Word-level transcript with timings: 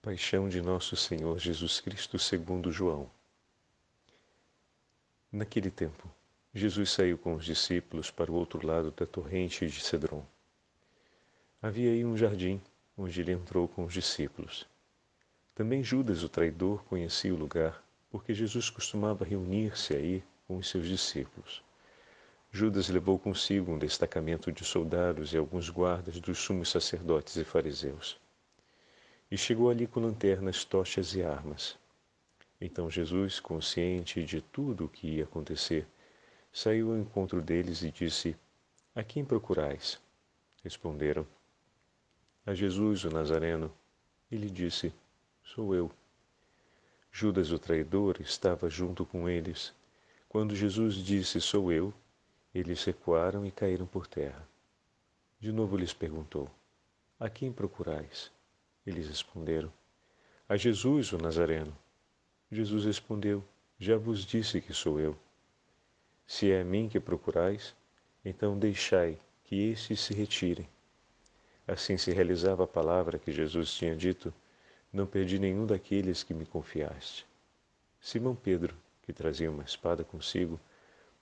Paixão 0.00 0.48
de 0.48 0.62
Nosso 0.62 0.94
Senhor 0.94 1.40
Jesus 1.40 1.80
Cristo 1.80 2.20
segundo 2.20 2.70
João. 2.70 3.10
Naquele 5.32 5.72
tempo, 5.72 6.08
Jesus 6.54 6.90
saiu 6.90 7.18
com 7.18 7.34
os 7.34 7.44
discípulos 7.44 8.08
para 8.08 8.30
o 8.30 8.34
outro 8.36 8.64
lado 8.64 8.92
da 8.92 9.04
torrente 9.04 9.66
de 9.66 9.80
Cedron. 9.80 10.24
Havia 11.60 11.90
aí 11.90 12.04
um 12.04 12.16
jardim, 12.16 12.62
onde 12.96 13.20
ele 13.20 13.32
entrou 13.32 13.66
com 13.66 13.84
os 13.84 13.92
discípulos. 13.92 14.68
Também 15.52 15.82
Judas, 15.82 16.22
o 16.22 16.28
traidor, 16.28 16.84
conhecia 16.84 17.34
o 17.34 17.38
lugar, 17.38 17.82
porque 18.08 18.32
Jesus 18.32 18.70
costumava 18.70 19.24
reunir-se 19.24 19.96
aí 19.96 20.22
com 20.46 20.58
os 20.58 20.68
seus 20.68 20.86
discípulos. 20.86 21.60
Judas 22.52 22.88
levou 22.88 23.18
consigo 23.18 23.72
um 23.72 23.78
destacamento 23.78 24.52
de 24.52 24.64
soldados 24.64 25.34
e 25.34 25.36
alguns 25.36 25.68
guardas 25.68 26.20
dos 26.20 26.38
sumos 26.38 26.70
sacerdotes 26.70 27.34
e 27.34 27.42
fariseus 27.42 28.16
e 29.30 29.36
chegou 29.36 29.70
ali 29.70 29.86
com 29.86 30.00
lanternas, 30.00 30.64
tochas 30.64 31.14
e 31.14 31.22
armas. 31.22 31.78
Então 32.60 32.90
Jesus, 32.90 33.38
consciente 33.38 34.24
de 34.24 34.40
tudo 34.40 34.86
o 34.86 34.88
que 34.88 35.06
ia 35.06 35.24
acontecer, 35.24 35.86
saiu 36.52 36.90
ao 36.90 36.98
encontro 36.98 37.40
deles 37.40 37.82
e 37.82 37.90
disse: 37.90 38.36
A 38.94 39.02
quem 39.04 39.24
procurais? 39.24 40.00
Responderam: 40.64 41.26
A 42.44 42.54
Jesus, 42.54 43.04
o 43.04 43.10
Nazareno. 43.10 43.72
Ele 44.30 44.50
disse: 44.50 44.92
Sou 45.42 45.74
eu. 45.74 45.90
Judas, 47.10 47.50
o 47.50 47.58
traidor, 47.58 48.20
estava 48.20 48.68
junto 48.68 49.06
com 49.06 49.28
eles. 49.28 49.72
Quando 50.28 50.54
Jesus 50.54 50.96
disse: 50.96 51.40
Sou 51.40 51.72
eu, 51.72 51.94
eles 52.54 52.84
recuaram 52.84 53.46
e 53.46 53.50
caíram 53.50 53.86
por 53.86 54.06
terra. 54.06 54.46
De 55.38 55.52
novo 55.52 55.76
lhes 55.76 55.92
perguntou: 55.92 56.50
A 57.20 57.30
quem 57.30 57.52
procurais? 57.52 58.30
Eles 58.88 59.06
responderam: 59.06 59.70
A 60.48 60.56
Jesus, 60.56 61.12
o 61.12 61.18
Nazareno. 61.18 61.76
Jesus 62.50 62.86
respondeu: 62.86 63.44
Já 63.78 63.98
vos 63.98 64.24
disse 64.24 64.62
que 64.62 64.72
sou 64.72 64.98
eu. 64.98 65.14
Se 66.26 66.50
é 66.50 66.62
a 66.62 66.64
mim 66.64 66.88
que 66.88 66.98
procurais, 66.98 67.74
então 68.24 68.58
deixai 68.58 69.18
que 69.44 69.56
estes 69.68 70.00
se 70.00 70.14
retirem. 70.14 70.66
Assim 71.66 71.98
se 71.98 72.12
realizava 72.12 72.64
a 72.64 72.66
palavra 72.66 73.18
que 73.18 73.30
Jesus 73.30 73.74
tinha 73.74 73.94
dito: 73.94 74.32
Não 74.90 75.06
perdi 75.06 75.38
nenhum 75.38 75.66
daqueles 75.66 76.22
que 76.22 76.32
me 76.32 76.46
confiaste. 76.46 77.26
Simão 78.00 78.34
Pedro, 78.34 78.74
que 79.02 79.12
trazia 79.12 79.50
uma 79.50 79.64
espada 79.64 80.02
consigo, 80.02 80.58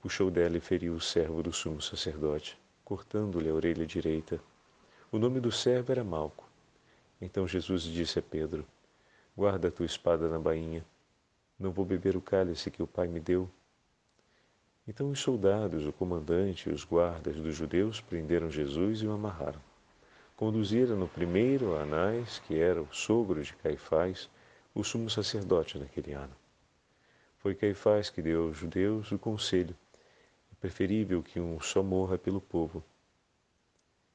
puxou 0.01 0.31
dela 0.31 0.57
e 0.57 0.61
feriu 0.61 0.95
o 0.95 1.01
servo 1.01 1.43
do 1.43 1.53
sumo 1.53 1.83
sacerdote, 1.83 2.57
cortando-lhe 2.85 3.49
a 3.49 3.55
orelha 3.55 3.85
direita. 3.85 4.41
O 5.11 5.19
nome 5.19 5.41
do 5.41 5.51
servo 5.51 5.91
era 5.91 6.05
Malco. 6.05 6.46
Então 7.20 7.48
Jesus 7.48 7.83
disse 7.83 8.19
a 8.19 8.22
Pedro: 8.22 8.67
Guarda 9.34 9.69
a 9.69 9.70
tua 9.70 9.86
espada 9.86 10.28
na 10.28 10.39
bainha. 10.39 10.84
Não 11.59 11.70
vou 11.70 11.84
beber 11.84 12.14
o 12.17 12.20
cálice 12.20 12.70
que 12.70 12.83
o 12.83 12.86
Pai 12.86 13.09
me 13.09 13.19
deu. 13.19 13.48
Então 14.86 15.11
os 15.11 15.19
soldados, 15.19 15.87
o 15.87 15.92
comandante 15.92 16.69
e 16.69 16.72
os 16.72 16.84
guardas 16.84 17.37
dos 17.37 17.56
judeus 17.56 18.00
prenderam 18.00 18.50
Jesus 18.50 19.00
e 19.00 19.06
o 19.06 19.12
amarraram. 19.12 19.61
Conduziram-no 20.37 21.09
primeiro 21.09 21.75
a 21.75 21.83
Anás, 21.83 22.39
que 22.41 22.59
era 22.59 22.83
o 22.83 22.94
sogro 22.94 23.42
de 23.42 23.55
Caifás, 23.55 24.28
o 24.75 24.84
sumo 24.84 25.09
sacerdote 25.09 25.78
naquele 25.78 26.12
ano. 26.12 26.37
Foi 27.39 27.55
Caifás 27.55 28.11
que 28.11 28.20
deu 28.20 28.48
aos 28.48 28.59
judeus 28.59 29.11
o 29.11 29.19
conselho: 29.19 29.75
é 30.53 30.55
preferível 30.61 31.22
que 31.22 31.41
um 31.41 31.59
só 31.59 31.83
morra 31.83 32.19
pelo 32.19 32.42
povo. 32.42 32.84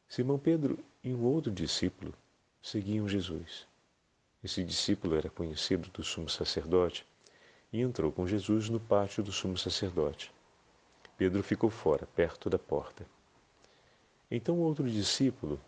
Simão 0.07 0.38
Pedro 0.38 0.77
e 1.03 1.11
um 1.11 1.23
outro 1.23 1.52
discípulo 1.52 2.13
seguiam 2.62 3.08
Jesus. 3.08 3.67
Esse 4.44 4.64
discípulo 4.64 5.16
era 5.16 5.30
conhecido 5.30 5.90
do 5.90 6.04
sumo 6.04 6.30
sacerdote 6.30 7.06
e 7.72 7.81
entrou 7.81 8.12
com 8.12 8.28
Jesus 8.28 8.70
no 8.70 8.80
pátio 8.80 9.23
do 9.23 9.31
sumo 9.31 9.58
sacerdote. 9.58 10.34
Pedro 11.18 11.44
ficou 11.44 11.69
fora, 11.69 12.08
perto 12.16 12.50
da 12.50 12.58
porta. 12.58 13.06
Então 14.30 14.59
outro 14.59 14.90
discípulo, 14.90 15.59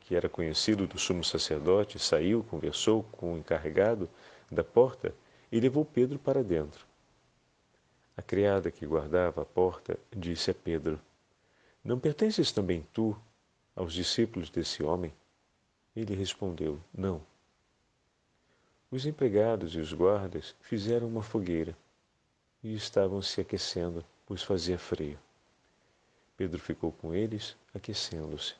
que 0.00 0.16
era 0.16 0.28
conhecido 0.28 0.86
do 0.86 0.98
sumo 0.98 1.22
sacerdote, 1.22 1.98
saiu, 1.98 2.42
conversou 2.42 3.02
com 3.04 3.34
o 3.34 3.38
encarregado 3.38 4.08
da 4.50 4.64
porta 4.64 5.14
e 5.52 5.60
levou 5.60 5.84
Pedro 5.84 6.18
para 6.18 6.42
dentro. 6.42 6.86
A 8.16 8.22
criada 8.22 8.70
que 8.70 8.86
guardava 8.86 9.42
a 9.42 9.44
porta 9.44 9.98
disse 10.10 10.50
a 10.50 10.54
Pedro: 10.54 11.00
Não 11.84 12.00
pertences 12.00 12.50
também 12.50 12.84
tu 12.92 13.16
aos 13.76 13.92
discípulos 13.92 14.50
desse 14.50 14.82
homem? 14.82 15.12
Ele 15.98 16.14
respondeu: 16.14 16.78
Não. 16.96 17.20
Os 18.88 19.04
empregados 19.04 19.74
e 19.74 19.80
os 19.80 19.92
guardas 19.92 20.54
fizeram 20.60 21.08
uma 21.08 21.24
fogueira 21.24 21.76
e 22.62 22.72
estavam 22.72 23.20
se 23.20 23.40
aquecendo, 23.40 24.04
pois 24.24 24.40
fazia 24.40 24.78
frio. 24.78 25.18
Pedro 26.36 26.60
ficou 26.60 26.92
com 26.92 27.12
eles, 27.12 27.56
aquecendo-se. 27.74 28.54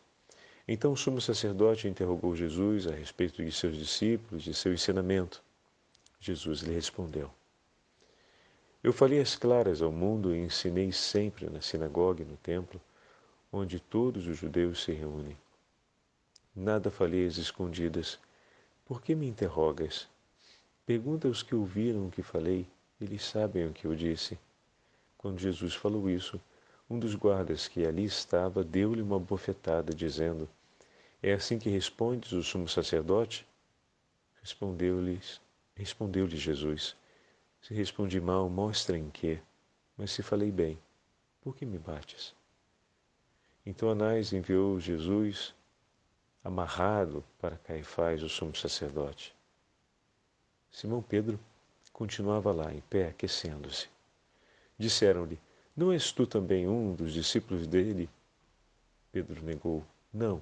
Então 0.66 0.90
o 0.90 0.96
sumo 0.96 1.20
sacerdote 1.20 1.86
interrogou 1.86 2.34
Jesus 2.34 2.88
a 2.88 2.92
respeito 2.92 3.44
de 3.44 3.52
seus 3.52 3.76
discípulos 3.76 4.44
e 4.48 4.52
seu 4.52 4.74
ensinamento. 4.74 5.40
Jesus 6.18 6.62
lhe 6.62 6.74
respondeu: 6.74 7.30
Eu 8.82 8.92
falei 8.92 9.20
as 9.20 9.36
claras 9.36 9.80
ao 9.80 9.92
mundo 9.92 10.34
e 10.34 10.40
ensinei 10.40 10.90
sempre 10.90 11.48
na 11.48 11.60
sinagoga 11.60 12.20
e 12.20 12.26
no 12.26 12.36
templo, 12.38 12.80
onde 13.52 13.78
todos 13.78 14.26
os 14.26 14.36
judeus 14.36 14.82
se 14.82 14.90
reúnem. 14.90 15.36
Nada 16.54 16.90
falei 16.90 17.26
às 17.26 17.36
escondidas. 17.36 18.18
Por 18.84 19.02
que 19.02 19.14
me 19.14 19.26
interrogas? 19.26 20.08
Pergunta 20.86 21.28
aos 21.28 21.42
que 21.42 21.54
ouviram 21.54 22.06
o 22.06 22.10
que 22.10 22.22
falei, 22.22 22.66
eles 23.00 23.22
sabem 23.24 23.66
o 23.66 23.72
que 23.72 23.86
eu 23.86 23.94
disse. 23.94 24.38
Quando 25.16 25.38
Jesus 25.38 25.74
falou 25.74 26.08
isso, 26.08 26.40
um 26.88 26.98
dos 26.98 27.14
guardas 27.14 27.68
que 27.68 27.86
ali 27.86 28.04
estava 28.04 28.64
deu-lhe 28.64 29.02
uma 29.02 29.18
bofetada, 29.18 29.92
dizendo: 29.92 30.48
É 31.22 31.32
assim 31.32 31.58
que 31.58 31.68
respondes 31.68 32.32
o 32.32 32.42
sumo 32.42 32.68
sacerdote? 32.68 33.46
Respondeu-lhe 34.40 36.36
Jesus: 36.36 36.96
Se 37.60 37.74
respondi 37.74 38.20
mal, 38.20 38.48
mostra 38.48 38.96
em 38.96 39.10
quê? 39.10 39.38
Mas 39.96 40.12
se 40.12 40.22
falei 40.22 40.50
bem, 40.50 40.78
por 41.42 41.54
que 41.54 41.66
me 41.66 41.78
bates? 41.78 42.34
Então 43.66 43.90
Anás 43.90 44.32
enviou 44.32 44.80
Jesus 44.80 45.54
amarrado 46.42 47.24
para 47.40 47.56
Caifás, 47.56 48.22
o 48.22 48.28
sumo 48.28 48.54
sacerdote. 48.54 49.34
Simão 50.70 51.02
Pedro 51.02 51.38
continuava 51.92 52.52
lá, 52.52 52.72
em 52.72 52.80
pé, 52.80 53.08
aquecendo-se. 53.08 53.88
Disseram-lhe: 54.78 55.38
Não 55.76 55.92
és 55.92 56.12
tu 56.12 56.26
também 56.26 56.68
um 56.68 56.94
dos 56.94 57.12
discípulos 57.12 57.66
dele? 57.66 58.08
Pedro 59.10 59.42
negou: 59.42 59.84
Não. 60.12 60.40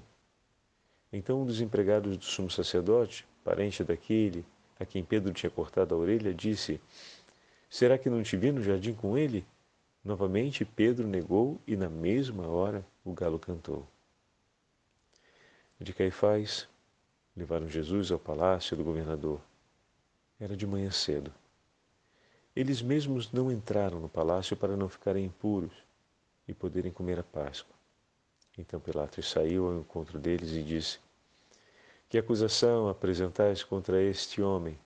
Então 1.12 1.42
um 1.42 1.46
dos 1.46 1.60
empregados 1.60 2.16
do 2.16 2.24
sumo 2.24 2.50
sacerdote, 2.50 3.26
parente 3.42 3.82
daquele 3.82 4.44
a 4.78 4.84
quem 4.84 5.02
Pedro 5.02 5.32
tinha 5.32 5.50
cortado 5.50 5.94
a 5.94 5.98
orelha, 5.98 6.34
disse: 6.34 6.80
Será 7.70 7.96
que 7.96 8.10
não 8.10 8.22
te 8.22 8.36
vi 8.36 8.52
no 8.52 8.62
jardim 8.62 8.92
com 8.92 9.16
ele? 9.16 9.46
Novamente 10.04 10.64
Pedro 10.64 11.06
negou 11.06 11.60
e 11.66 11.74
na 11.74 11.88
mesma 11.88 12.46
hora 12.46 12.86
o 13.04 13.12
galo 13.12 13.38
cantou 13.38 13.88
de 15.84 15.92
Caifás, 15.92 16.68
levaram 17.36 17.68
Jesus 17.68 18.10
ao 18.10 18.18
palácio 18.18 18.76
do 18.76 18.82
governador. 18.82 19.40
Era 20.40 20.56
de 20.56 20.66
manhã 20.66 20.90
cedo. 20.90 21.32
Eles 22.54 22.80
mesmos 22.80 23.30
não 23.30 23.52
entraram 23.52 24.00
no 24.00 24.08
palácio 24.08 24.56
para 24.56 24.76
não 24.76 24.88
ficarem 24.88 25.26
impuros 25.26 25.72
e 26.48 26.54
poderem 26.54 26.90
comer 26.90 27.18
a 27.18 27.22
Páscoa. 27.22 27.74
Então 28.56 28.80
Pilatos 28.80 29.30
saiu 29.30 29.66
ao 29.66 29.78
encontro 29.78 30.18
deles 30.18 30.52
e 30.52 30.62
disse: 30.62 30.98
Que 32.08 32.16
acusação 32.16 32.88
apresentais 32.88 33.62
contra 33.62 34.02
este 34.02 34.40
homem? 34.40 34.78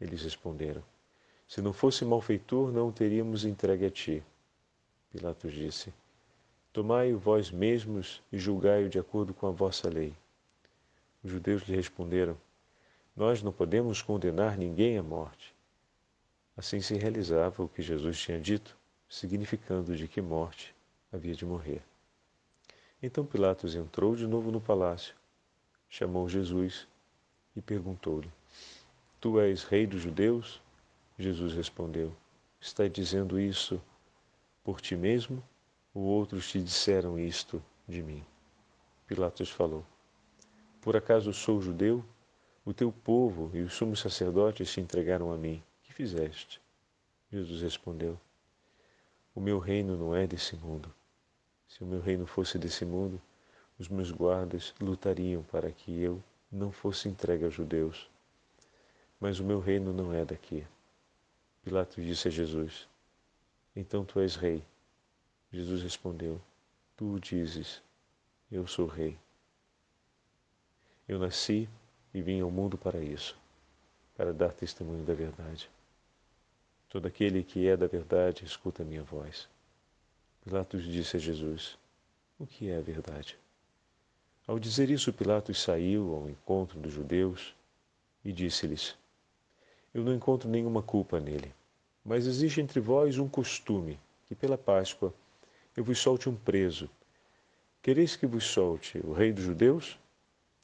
Eles 0.00 0.22
responderam: 0.22 0.82
Se 1.46 1.60
não 1.60 1.74
fosse 1.74 2.04
malfeitor, 2.04 2.72
não 2.72 2.88
o 2.88 2.92
teríamos 2.92 3.44
entregue 3.44 3.84
a 3.84 3.90
ti. 3.90 4.22
Pilatos 5.10 5.52
disse: 5.52 5.92
Tomai-o 6.72 7.18
vós 7.18 7.50
mesmos 7.50 8.22
e 8.32 8.38
julgai-o 8.38 8.88
de 8.88 8.98
acordo 8.98 9.34
com 9.34 9.46
a 9.46 9.50
vossa 9.50 9.90
lei. 9.90 10.14
Os 11.22 11.30
judeus 11.30 11.64
lhe 11.64 11.76
responderam: 11.76 12.34
Nós 13.14 13.42
não 13.42 13.52
podemos 13.52 14.00
condenar 14.00 14.56
ninguém 14.56 14.96
à 14.96 15.02
morte. 15.02 15.54
Assim 16.56 16.80
se 16.80 16.94
realizava 16.94 17.62
o 17.62 17.68
que 17.68 17.82
Jesus 17.82 18.18
tinha 18.18 18.40
dito, 18.40 18.74
significando 19.06 19.94
de 19.94 20.08
que 20.08 20.22
morte 20.22 20.74
havia 21.12 21.34
de 21.34 21.44
morrer. 21.44 21.82
Então 23.02 23.26
Pilatos 23.26 23.74
entrou 23.74 24.16
de 24.16 24.26
novo 24.26 24.50
no 24.50 24.60
palácio, 24.60 25.14
chamou 25.90 26.26
Jesus 26.26 26.88
e 27.54 27.60
perguntou-lhe: 27.60 28.30
Tu 29.20 29.38
és 29.40 29.62
rei 29.62 29.86
dos 29.86 30.00
judeus? 30.00 30.58
Jesus 31.18 31.52
respondeu: 31.52 32.14
Está 32.58 32.88
dizendo 32.88 33.38
isso 33.38 33.78
por 34.64 34.80
ti 34.80 34.96
mesmo 34.96 35.44
ou 35.94 36.02
outros 36.02 36.50
te 36.50 36.60
disseram 36.62 37.18
isto 37.18 37.62
de 37.86 38.02
mim? 38.02 38.24
Pilatos 39.06 39.50
falou: 39.50 39.84
Por 40.80 40.96
acaso 40.96 41.32
sou 41.32 41.60
judeu? 41.60 42.04
O 42.64 42.72
teu 42.72 42.92
povo 42.92 43.50
e 43.54 43.60
os 43.60 43.74
sumos 43.74 44.00
sacerdotes 44.00 44.70
se 44.70 44.80
entregaram 44.80 45.32
a 45.32 45.36
mim. 45.36 45.62
Que 45.82 45.92
fizeste? 45.92 46.60
Jesus 47.30 47.60
respondeu: 47.60 48.18
O 49.34 49.40
meu 49.40 49.58
reino 49.58 49.96
não 49.96 50.14
é 50.14 50.26
desse 50.26 50.54
mundo. 50.56 50.92
Se 51.66 51.82
o 51.82 51.86
meu 51.86 52.00
reino 52.00 52.26
fosse 52.26 52.58
desse 52.58 52.84
mundo, 52.84 53.20
os 53.78 53.88
meus 53.88 54.10
guardas 54.10 54.74
lutariam 54.80 55.42
para 55.42 55.72
que 55.72 56.00
eu 56.00 56.22
não 56.50 56.70
fosse 56.70 57.08
entregue 57.08 57.44
aos 57.44 57.54
judeus. 57.54 58.08
Mas 59.18 59.40
o 59.40 59.44
meu 59.44 59.58
reino 59.58 59.92
não 59.92 60.12
é 60.12 60.24
daqui. 60.24 60.66
Pilatos 61.62 62.04
disse 62.04 62.28
a 62.28 62.30
Jesus: 62.30 62.88
Então 63.74 64.04
tu 64.04 64.20
és 64.20 64.36
rei. 64.36 64.64
Jesus 65.52 65.82
respondeu: 65.82 66.40
Tu 66.96 67.20
dizes, 67.20 67.82
eu 68.50 68.66
sou 68.66 68.86
rei. 68.86 69.18
Eu 71.06 71.18
nasci 71.18 71.68
e 72.14 72.22
vim 72.22 72.40
ao 72.40 72.50
mundo 72.50 72.78
para 72.78 73.02
isso, 73.02 73.36
para 74.16 74.32
dar 74.32 74.52
testemunho 74.54 75.04
da 75.04 75.12
verdade. 75.12 75.68
Todo 76.88 77.06
aquele 77.06 77.42
que 77.44 77.68
é 77.68 77.76
da 77.76 77.86
verdade 77.86 78.46
escuta 78.46 78.82
a 78.82 78.86
minha 78.86 79.02
voz. 79.02 79.46
Pilatos 80.42 80.84
disse 80.84 81.18
a 81.18 81.20
Jesus: 81.20 81.76
O 82.38 82.46
que 82.46 82.70
é 82.70 82.78
a 82.78 82.82
verdade? 82.82 83.38
Ao 84.46 84.58
dizer 84.58 84.88
isso, 84.88 85.12
Pilatos 85.12 85.60
saiu 85.60 86.14
ao 86.14 86.30
encontro 86.30 86.80
dos 86.80 86.94
judeus 86.94 87.54
e 88.24 88.32
disse-lhes: 88.32 88.96
Eu 89.92 90.02
não 90.02 90.14
encontro 90.14 90.48
nenhuma 90.48 90.82
culpa 90.82 91.20
nele, 91.20 91.54
mas 92.02 92.26
existe 92.26 92.60
entre 92.60 92.80
vós 92.80 93.18
um 93.18 93.28
costume 93.28 94.00
que 94.26 94.34
pela 94.34 94.56
Páscoa 94.56 95.14
eu 95.76 95.82
vos 95.82 95.98
solte 95.98 96.28
um 96.28 96.36
preso. 96.36 96.88
Quereis 97.82 98.14
que 98.14 98.26
vos 98.26 98.44
solte 98.44 98.98
o 99.04 99.12
rei 99.12 99.32
dos 99.32 99.44
judeus? 99.44 99.98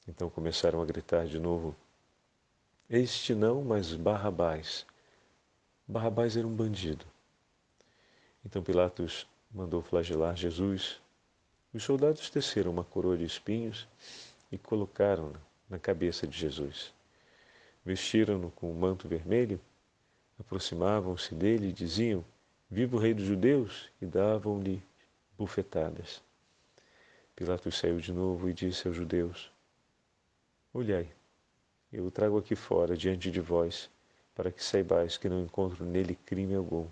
Então 0.07 0.29
começaram 0.31 0.81
a 0.81 0.85
gritar 0.85 1.27
de 1.27 1.39
novo: 1.39 1.75
Este 2.89 3.35
não, 3.35 3.63
mas 3.63 3.95
Barrabás. 3.95 4.87
Barrabás 5.87 6.37
era 6.37 6.47
um 6.47 6.55
bandido. 6.55 7.05
Então 8.45 8.63
Pilatos 8.63 9.27
mandou 9.51 9.83
flagelar 9.83 10.37
Jesus. 10.37 11.01
Os 11.73 11.83
soldados 11.83 12.31
teceram 12.31 12.71
uma 12.71 12.85
coroa 12.85 13.17
de 13.17 13.25
espinhos 13.25 13.89
e 14.51 14.59
colocaram-na 14.59 15.41
na 15.69 15.79
cabeça 15.79 16.27
de 16.27 16.39
Jesus. 16.39 16.93
Vestiram-no 17.85 18.51
com 18.51 18.71
um 18.71 18.75
manto 18.75 19.09
vermelho, 19.09 19.61
aproximavam-se 20.39 21.35
dele 21.35 21.69
e 21.69 21.73
diziam: 21.73 22.25
Viva 22.71 22.97
o 22.97 22.99
Rei 22.99 23.15
dos 23.15 23.25
Judeus! 23.25 23.89
e 24.01 24.07
davam-lhe 24.07 24.83
bufetadas. 25.39 26.21
Pilatos 27.37 27.79
saiu 27.79 28.01
de 28.01 28.13
novo 28.13 28.51
e 28.51 28.53
disse 28.53 28.89
aos 28.89 28.97
judeus: 28.97 29.53
Olhai, 30.75 31.09
eu 31.93 32.05
o 32.05 32.11
trago 32.11 32.37
aqui 32.37 32.57
fora 32.57 32.97
diante 32.97 33.31
de 33.31 33.41
vós, 33.41 33.89
para 34.35 34.51
que 34.51 34.63
saibais 34.63 35.17
que 35.17 35.29
não 35.29 35.43
encontro 35.43 35.85
nele 35.85 36.17
crime 36.27 36.57
algum. 36.57 36.89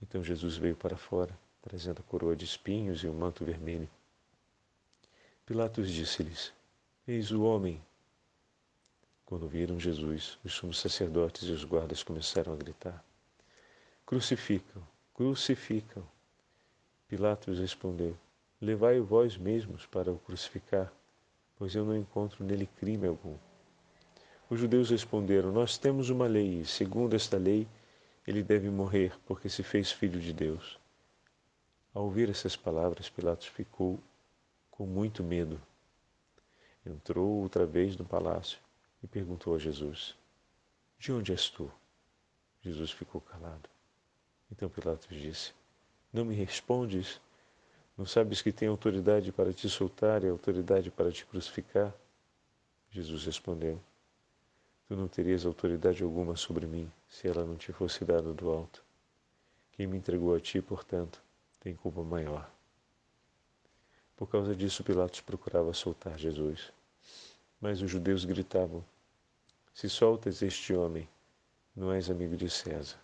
Então 0.00 0.24
Jesus 0.24 0.56
veio 0.56 0.74
para 0.74 0.96
fora, 0.96 1.38
trazendo 1.60 2.00
a 2.00 2.02
coroa 2.02 2.34
de 2.34 2.46
espinhos 2.46 3.04
e 3.04 3.06
o 3.06 3.12
um 3.12 3.18
manto 3.18 3.44
vermelho. 3.44 3.88
Pilatos 5.44 5.90
disse-lhes: 5.90 6.52
Eis 7.06 7.30
o 7.30 7.42
homem. 7.42 7.80
Quando 9.26 9.46
viram 9.46 9.78
Jesus, 9.78 10.38
os 10.42 10.54
sumos 10.54 10.78
sacerdotes 10.78 11.42
e 11.44 11.52
os 11.52 11.64
guardas 11.64 12.02
começaram 12.02 12.52
a 12.52 12.56
gritar: 12.56 13.04
Crucificam, 14.06 14.82
crucificam. 15.14 16.15
Pilatos 17.08 17.58
respondeu: 17.58 18.16
Levai-o 18.60 19.04
vós 19.04 19.36
mesmos 19.36 19.86
para 19.86 20.12
o 20.12 20.18
crucificar 20.18 20.92
pois 21.56 21.74
eu 21.74 21.84
não 21.84 21.96
encontro 21.96 22.44
nele 22.44 22.66
crime 22.66 23.06
algum. 23.06 23.36
Os 24.48 24.60
judeus 24.60 24.90
responderam: 24.90 25.50
Nós 25.50 25.76
temos 25.76 26.10
uma 26.10 26.26
lei, 26.26 26.60
e 26.60 26.66
segundo 26.66 27.16
esta 27.16 27.36
lei, 27.36 27.66
ele 28.26 28.42
deve 28.42 28.70
morrer, 28.70 29.18
porque 29.26 29.48
se 29.48 29.62
fez 29.62 29.90
filho 29.90 30.20
de 30.20 30.32
Deus. 30.32 30.78
Ao 31.94 32.04
ouvir 32.04 32.28
essas 32.28 32.54
palavras, 32.54 33.08
Pilatos 33.08 33.46
ficou 33.46 33.98
com 34.70 34.86
muito 34.86 35.24
medo. 35.24 35.60
Entrou 36.84 37.42
outra 37.42 37.64
vez 37.66 37.96
no 37.96 38.04
palácio 38.04 38.58
e 39.02 39.06
perguntou 39.06 39.54
a 39.54 39.58
Jesus: 39.58 40.14
De 40.98 41.12
onde 41.12 41.32
és 41.32 41.48
tu? 41.48 41.70
Jesus 42.62 42.90
ficou 42.90 43.20
calado. 43.20 43.68
Então 44.52 44.68
Pilatos 44.68 45.08
disse: 45.08 45.52
Não 46.16 46.24
me 46.24 46.34
respondes? 46.34 47.20
Não 47.94 48.06
sabes 48.06 48.40
que 48.40 48.50
tem 48.50 48.68
autoridade 48.68 49.30
para 49.30 49.52
te 49.52 49.68
soltar 49.68 50.24
e 50.24 50.28
autoridade 50.30 50.90
para 50.90 51.12
te 51.12 51.26
crucificar? 51.26 51.92
Jesus 52.90 53.26
respondeu: 53.26 53.78
Tu 54.88 54.96
não 54.96 55.08
terias 55.08 55.44
autoridade 55.44 56.02
alguma 56.02 56.34
sobre 56.34 56.66
mim 56.66 56.90
se 57.06 57.28
ela 57.28 57.44
não 57.44 57.54
te 57.54 57.70
fosse 57.70 58.02
dada 58.02 58.32
do 58.32 58.50
alto. 58.50 58.82
Quem 59.72 59.86
me 59.86 59.98
entregou 59.98 60.34
a 60.34 60.40
ti, 60.40 60.62
portanto, 60.62 61.22
tem 61.60 61.74
culpa 61.74 62.02
maior. 62.02 62.50
Por 64.16 64.26
causa 64.26 64.56
disso, 64.56 64.82
Pilatos 64.82 65.20
procurava 65.20 65.74
soltar 65.74 66.18
Jesus. 66.18 66.72
Mas 67.60 67.82
os 67.82 67.90
judeus 67.90 68.24
gritavam: 68.24 68.82
Se 69.74 69.86
soltas 69.90 70.40
este 70.40 70.72
homem, 70.72 71.06
não 71.76 71.92
és 71.92 72.08
amigo 72.08 72.38
de 72.38 72.48
César. 72.48 72.98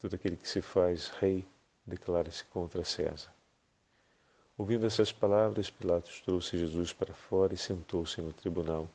Todo 0.00 0.14
aquele 0.14 0.36
que 0.36 0.48
se 0.48 0.60
faz 0.60 1.06
rei 1.20 1.46
declara-se 1.86 2.44
contra 2.46 2.84
César. 2.84 3.32
Ouvindo 4.58 4.86
essas 4.86 5.12
palavras, 5.12 5.70
Pilatos 5.70 6.20
trouxe 6.22 6.58
Jesus 6.58 6.92
para 6.92 7.12
fora 7.12 7.54
e 7.54 7.58
sentou-se 7.58 8.20
no 8.20 8.32
tribunal, 8.32 8.88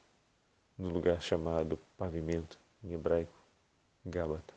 no 0.78 0.90
lugar 0.90 1.22
chamado 1.22 1.80
Pavimento, 1.98 2.58
em 2.84 2.94
hebraico, 2.94 3.34
Gábata. 4.04 4.54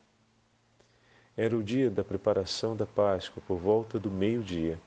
Era 1.36 1.56
o 1.56 1.62
dia 1.62 1.90
da 1.90 2.02
preparação 2.02 2.74
da 2.74 2.86
Páscoa, 2.86 3.42
por 3.46 3.58
volta 3.58 3.98
do 3.98 4.10
meio-dia. 4.10 4.80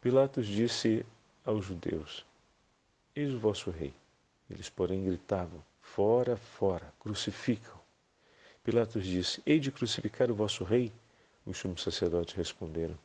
Pilatos 0.00 0.46
disse 0.46 1.06
aos 1.44 1.64
judeus: 1.64 2.26
Eis 3.16 3.32
o 3.32 3.38
vosso 3.38 3.70
rei. 3.70 3.94
Eles, 4.50 4.68
porém, 4.68 5.04
gritavam: 5.04 5.62
Fora, 5.80 6.36
fora, 6.36 6.92
crucificam. 7.00 7.78
Pilatos 8.62 9.06
disse: 9.06 9.40
Hei 9.46 9.58
de 9.58 9.72
crucificar 9.72 10.30
o 10.30 10.34
vosso 10.34 10.64
rei? 10.64 10.92
Os 11.46 11.58
sumos 11.58 11.82
sacerdotes 11.82 12.34
responderam: 12.34 12.98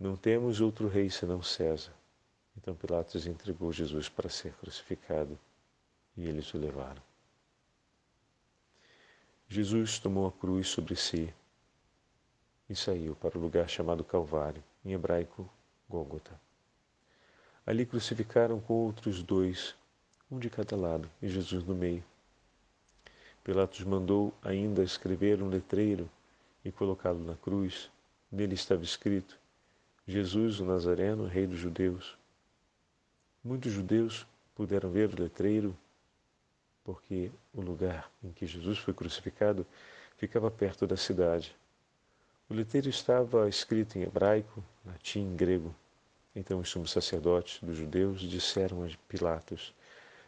não 0.00 0.16
temos 0.16 0.62
outro 0.62 0.88
rei 0.88 1.10
senão 1.10 1.42
César. 1.42 1.92
Então 2.56 2.74
Pilatos 2.74 3.26
entregou 3.26 3.70
Jesus 3.70 4.08
para 4.08 4.30
ser 4.30 4.54
crucificado 4.54 5.38
e 6.16 6.26
eles 6.26 6.54
o 6.54 6.58
levaram. 6.58 7.02
Jesus 9.46 9.98
tomou 9.98 10.26
a 10.26 10.32
cruz 10.32 10.68
sobre 10.68 10.96
si 10.96 11.32
e 12.66 12.74
saiu 12.74 13.14
para 13.14 13.36
o 13.36 13.40
lugar 13.40 13.68
chamado 13.68 14.02
Calvário, 14.02 14.64
em 14.82 14.92
hebraico, 14.92 15.46
Gólgota. 15.86 16.40
Ali 17.66 17.84
crucificaram 17.84 18.58
com 18.58 18.72
outros 18.72 19.22
dois, 19.22 19.74
um 20.30 20.38
de 20.38 20.48
cada 20.48 20.76
lado, 20.76 21.10
e 21.20 21.28
Jesus 21.28 21.62
no 21.62 21.74
meio. 21.74 22.02
Pilatos 23.44 23.84
mandou 23.84 24.32
ainda 24.42 24.82
escrever 24.82 25.42
um 25.42 25.48
letreiro 25.48 26.08
e 26.64 26.70
colocá-lo 26.70 27.24
na 27.24 27.36
cruz. 27.36 27.90
Nele 28.30 28.54
estava 28.54 28.82
escrito: 28.82 29.38
Jesus, 30.06 30.60
o 30.60 30.64
Nazareno, 30.64 31.26
Rei 31.26 31.46
dos 31.46 31.58
Judeus. 31.58 32.16
Muitos 33.42 33.72
judeus 33.72 34.26
puderam 34.54 34.90
ver 34.90 35.08
o 35.12 35.22
letreiro 35.22 35.76
porque 36.84 37.30
o 37.54 37.60
lugar 37.60 38.10
em 38.22 38.32
que 38.32 38.46
Jesus 38.46 38.78
foi 38.78 38.92
crucificado 38.92 39.66
ficava 40.16 40.50
perto 40.50 40.86
da 40.86 40.96
cidade. 40.96 41.54
O 42.48 42.54
letreiro 42.54 42.88
estava 42.88 43.48
escrito 43.48 43.96
em 43.96 44.02
hebraico, 44.02 44.62
latim 44.84 45.32
e 45.32 45.36
grego. 45.36 45.74
Então 46.34 46.60
os 46.60 46.68
sumos 46.68 46.90
sacerdotes 46.90 47.62
dos 47.62 47.76
judeus 47.76 48.20
disseram 48.20 48.84
a 48.84 48.88
Pilatos: 49.08 49.74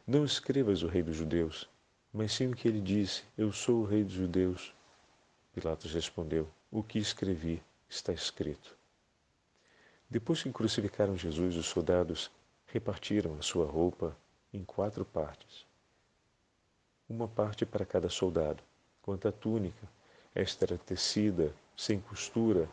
Não 0.06 0.24
escrevas 0.24 0.82
o 0.82 0.88
Rei 0.88 1.02
dos 1.02 1.16
Judeus, 1.16 1.68
mas 2.12 2.32
sim 2.32 2.48
o 2.48 2.56
que 2.56 2.68
ele 2.68 2.80
disse: 2.80 3.24
Eu 3.36 3.52
sou 3.52 3.82
o 3.82 3.84
Rei 3.84 4.04
dos 4.04 4.12
Judeus. 4.12 4.72
Pilatos 5.52 5.92
respondeu: 5.92 6.48
O 6.70 6.82
que 6.82 6.98
escrevi 6.98 7.62
está 7.88 8.12
escrito. 8.12 8.74
Depois 10.08 10.42
que 10.42 10.50
crucificaram 10.50 11.16
Jesus, 11.16 11.56
os 11.56 11.66
soldados 11.66 12.30
repartiram 12.66 13.36
a 13.38 13.42
sua 13.42 13.66
roupa 13.66 14.16
em 14.52 14.64
quatro 14.64 15.04
partes. 15.04 15.66
Uma 17.08 17.28
parte 17.28 17.66
para 17.66 17.84
cada 17.84 18.08
soldado. 18.08 18.62
Quanto 19.02 19.28
à 19.28 19.32
túnica, 19.32 19.88
esta 20.34 20.64
era 20.64 20.78
tecida, 20.78 21.54
sem 21.76 22.00
costura, 22.00 22.68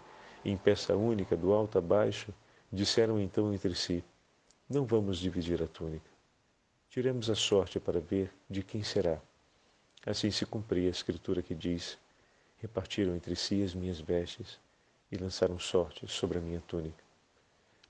em 0.46 0.56
peça 0.56 0.96
única, 0.96 1.36
do 1.36 1.52
alto 1.52 1.78
a 1.78 1.82
baixo, 1.82 2.34
disseram 2.72 3.20
então 3.20 3.54
entre 3.54 3.76
si: 3.76 4.04
Não 4.70 4.86
vamos 4.86 5.18
dividir 5.18 5.62
a 5.62 5.68
túnica. 5.68 6.10
Tiremos 6.90 7.30
a 7.30 7.36
sorte 7.36 7.80
para 7.80 8.00
ver 8.00 8.32
de 8.50 8.64
quem 8.64 8.84
será. 8.84 9.20
Assim 10.06 10.32
se 10.32 10.46
cumpria 10.46 10.88
a 10.88 10.92
escritura 10.92 11.42
que 11.42 11.54
diz: 11.54 11.98
Repartiram 12.60 13.16
entre 13.16 13.36
si 13.36 13.64
as 13.64 13.74
minhas 13.74 14.00
vestes 14.00 14.60
e 15.12 15.18
lançaram 15.18 15.58
sorte 15.58 16.08
sobre 16.08 16.38
a 16.38 16.42
minha 16.42 16.62
túnica. 16.62 17.04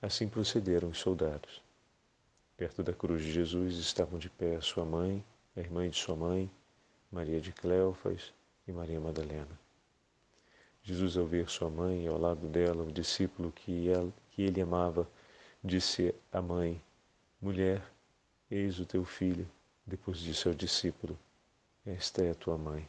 Assim 0.01 0.29
procederam 0.29 0.89
os 0.89 0.99
soldados. 0.99 1.61
Perto 2.55 2.83
da 2.83 2.93
cruz 2.93 3.21
de 3.21 3.31
Jesus 3.31 3.75
estavam 3.77 4.19
de 4.19 4.29
pé 4.29 4.59
sua 4.61 4.85
mãe, 4.85 5.23
a 5.55 5.59
irmã 5.59 5.89
de 5.89 5.97
sua 5.97 6.15
mãe, 6.15 6.49
Maria 7.11 7.41
de 7.41 7.51
Cleofas 7.51 8.33
e 8.67 8.71
Maria 8.71 8.99
Madalena. 8.99 9.59
Jesus, 10.83 11.17
ao 11.17 11.25
ver 11.25 11.49
sua 11.49 11.69
mãe 11.69 12.07
ao 12.07 12.17
lado 12.17 12.47
dela, 12.47 12.83
o 12.83 12.91
discípulo 12.91 13.51
que, 13.51 13.89
ela, 13.89 14.11
que 14.31 14.41
ele 14.41 14.61
amava, 14.61 15.07
disse 15.63 16.13
à 16.31 16.41
mãe: 16.41 16.81
Mulher, 17.41 17.81
eis 18.49 18.79
o 18.79 18.85
teu 18.85 19.03
filho. 19.03 19.49
Depois 19.85 20.19
disse 20.19 20.47
ao 20.47 20.53
discípulo: 20.53 21.17
Esta 21.85 22.23
é 22.23 22.31
a 22.31 22.35
tua 22.35 22.57
mãe. 22.57 22.87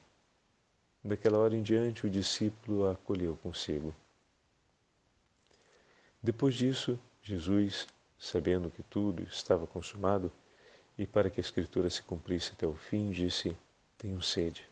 Daquela 1.03 1.39
hora 1.39 1.57
em 1.57 1.63
diante, 1.63 2.07
o 2.07 2.11
discípulo 2.11 2.87
a 2.87 2.93
acolheu 2.93 3.37
consigo. 3.43 3.95
Depois 6.23 6.55
disso, 6.55 6.99
Jesus, 7.23 7.87
sabendo 8.19 8.71
que 8.71 8.83
tudo 8.83 9.23
estava 9.23 9.67
consumado, 9.67 10.31
e 10.99 11.07
para 11.07 11.31
que 11.31 11.41
a 11.41 11.43
Escritura 11.43 11.89
se 11.89 12.03
cumprisse 12.03 12.53
até 12.53 12.67
o 12.67 12.75
fim, 12.75 13.11
disse: 13.11 13.57
Tenho 13.97 14.21
sede. 14.21 14.69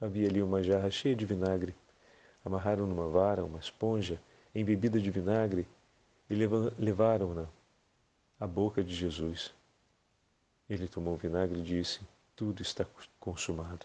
Havia 0.00 0.28
ali 0.28 0.40
uma 0.40 0.62
jarra 0.62 0.90
cheia 0.90 1.16
de 1.16 1.26
vinagre. 1.26 1.74
Amarraram 2.44 2.86
numa 2.86 3.08
vara 3.08 3.44
uma 3.44 3.58
esponja 3.58 4.20
embebida 4.54 5.00
de 5.00 5.10
vinagre 5.10 5.66
e 6.30 6.34
levaram-na 6.78 7.48
à 8.38 8.46
boca 8.46 8.84
de 8.84 8.94
Jesus. 8.94 9.52
Ele 10.68 10.86
tomou 10.86 11.14
o 11.14 11.18
vinagre 11.18 11.58
e 11.58 11.64
disse: 11.64 12.00
Tudo 12.36 12.62
está 12.62 12.86
consumado. 13.18 13.84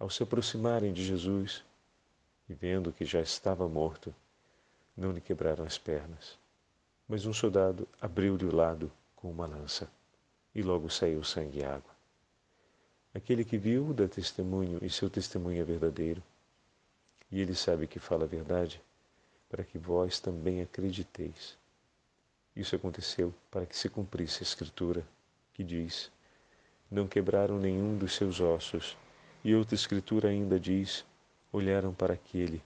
Ao 0.00 0.08
se 0.08 0.22
aproximarem 0.22 0.94
de 0.94 1.04
Jesus 1.04 1.62
e 2.48 2.54
vendo 2.54 2.90
que 2.90 3.04
já 3.04 3.20
estava 3.20 3.68
morto, 3.68 4.14
não 4.96 5.12
lhe 5.12 5.20
quebraram 5.20 5.62
as 5.62 5.76
pernas. 5.76 6.38
Mas 7.06 7.26
um 7.26 7.34
soldado 7.34 7.86
abriu-lhe 8.00 8.46
o 8.46 8.56
lado 8.56 8.90
com 9.14 9.30
uma 9.30 9.46
lança 9.46 9.92
e 10.54 10.62
logo 10.62 10.88
saiu 10.88 11.22
sangue 11.22 11.58
e 11.58 11.64
água. 11.64 11.94
Aquele 13.12 13.44
que 13.44 13.58
viu 13.58 13.92
dá 13.92 14.08
testemunho 14.08 14.78
e 14.80 14.88
seu 14.88 15.10
testemunho 15.10 15.60
é 15.60 15.64
verdadeiro. 15.64 16.22
E 17.30 17.38
ele 17.38 17.54
sabe 17.54 17.86
que 17.86 17.98
fala 17.98 18.24
a 18.24 18.26
verdade, 18.26 18.80
para 19.50 19.62
que 19.62 19.76
vós 19.76 20.18
também 20.18 20.62
acrediteis. 20.62 21.58
Isso 22.56 22.74
aconteceu 22.74 23.34
para 23.50 23.66
que 23.66 23.76
se 23.76 23.90
cumprisse 23.90 24.38
a 24.38 24.44
Escritura, 24.44 25.06
que 25.52 25.62
diz: 25.62 26.10
Não 26.90 27.06
quebraram 27.06 27.58
nenhum 27.58 27.98
dos 27.98 28.14
seus 28.14 28.40
ossos. 28.40 28.96
E 29.42 29.54
outra 29.54 29.74
Escritura 29.74 30.28
ainda 30.28 30.60
diz: 30.60 31.04
Olharam 31.52 31.94
para 31.94 32.14
aquele 32.14 32.62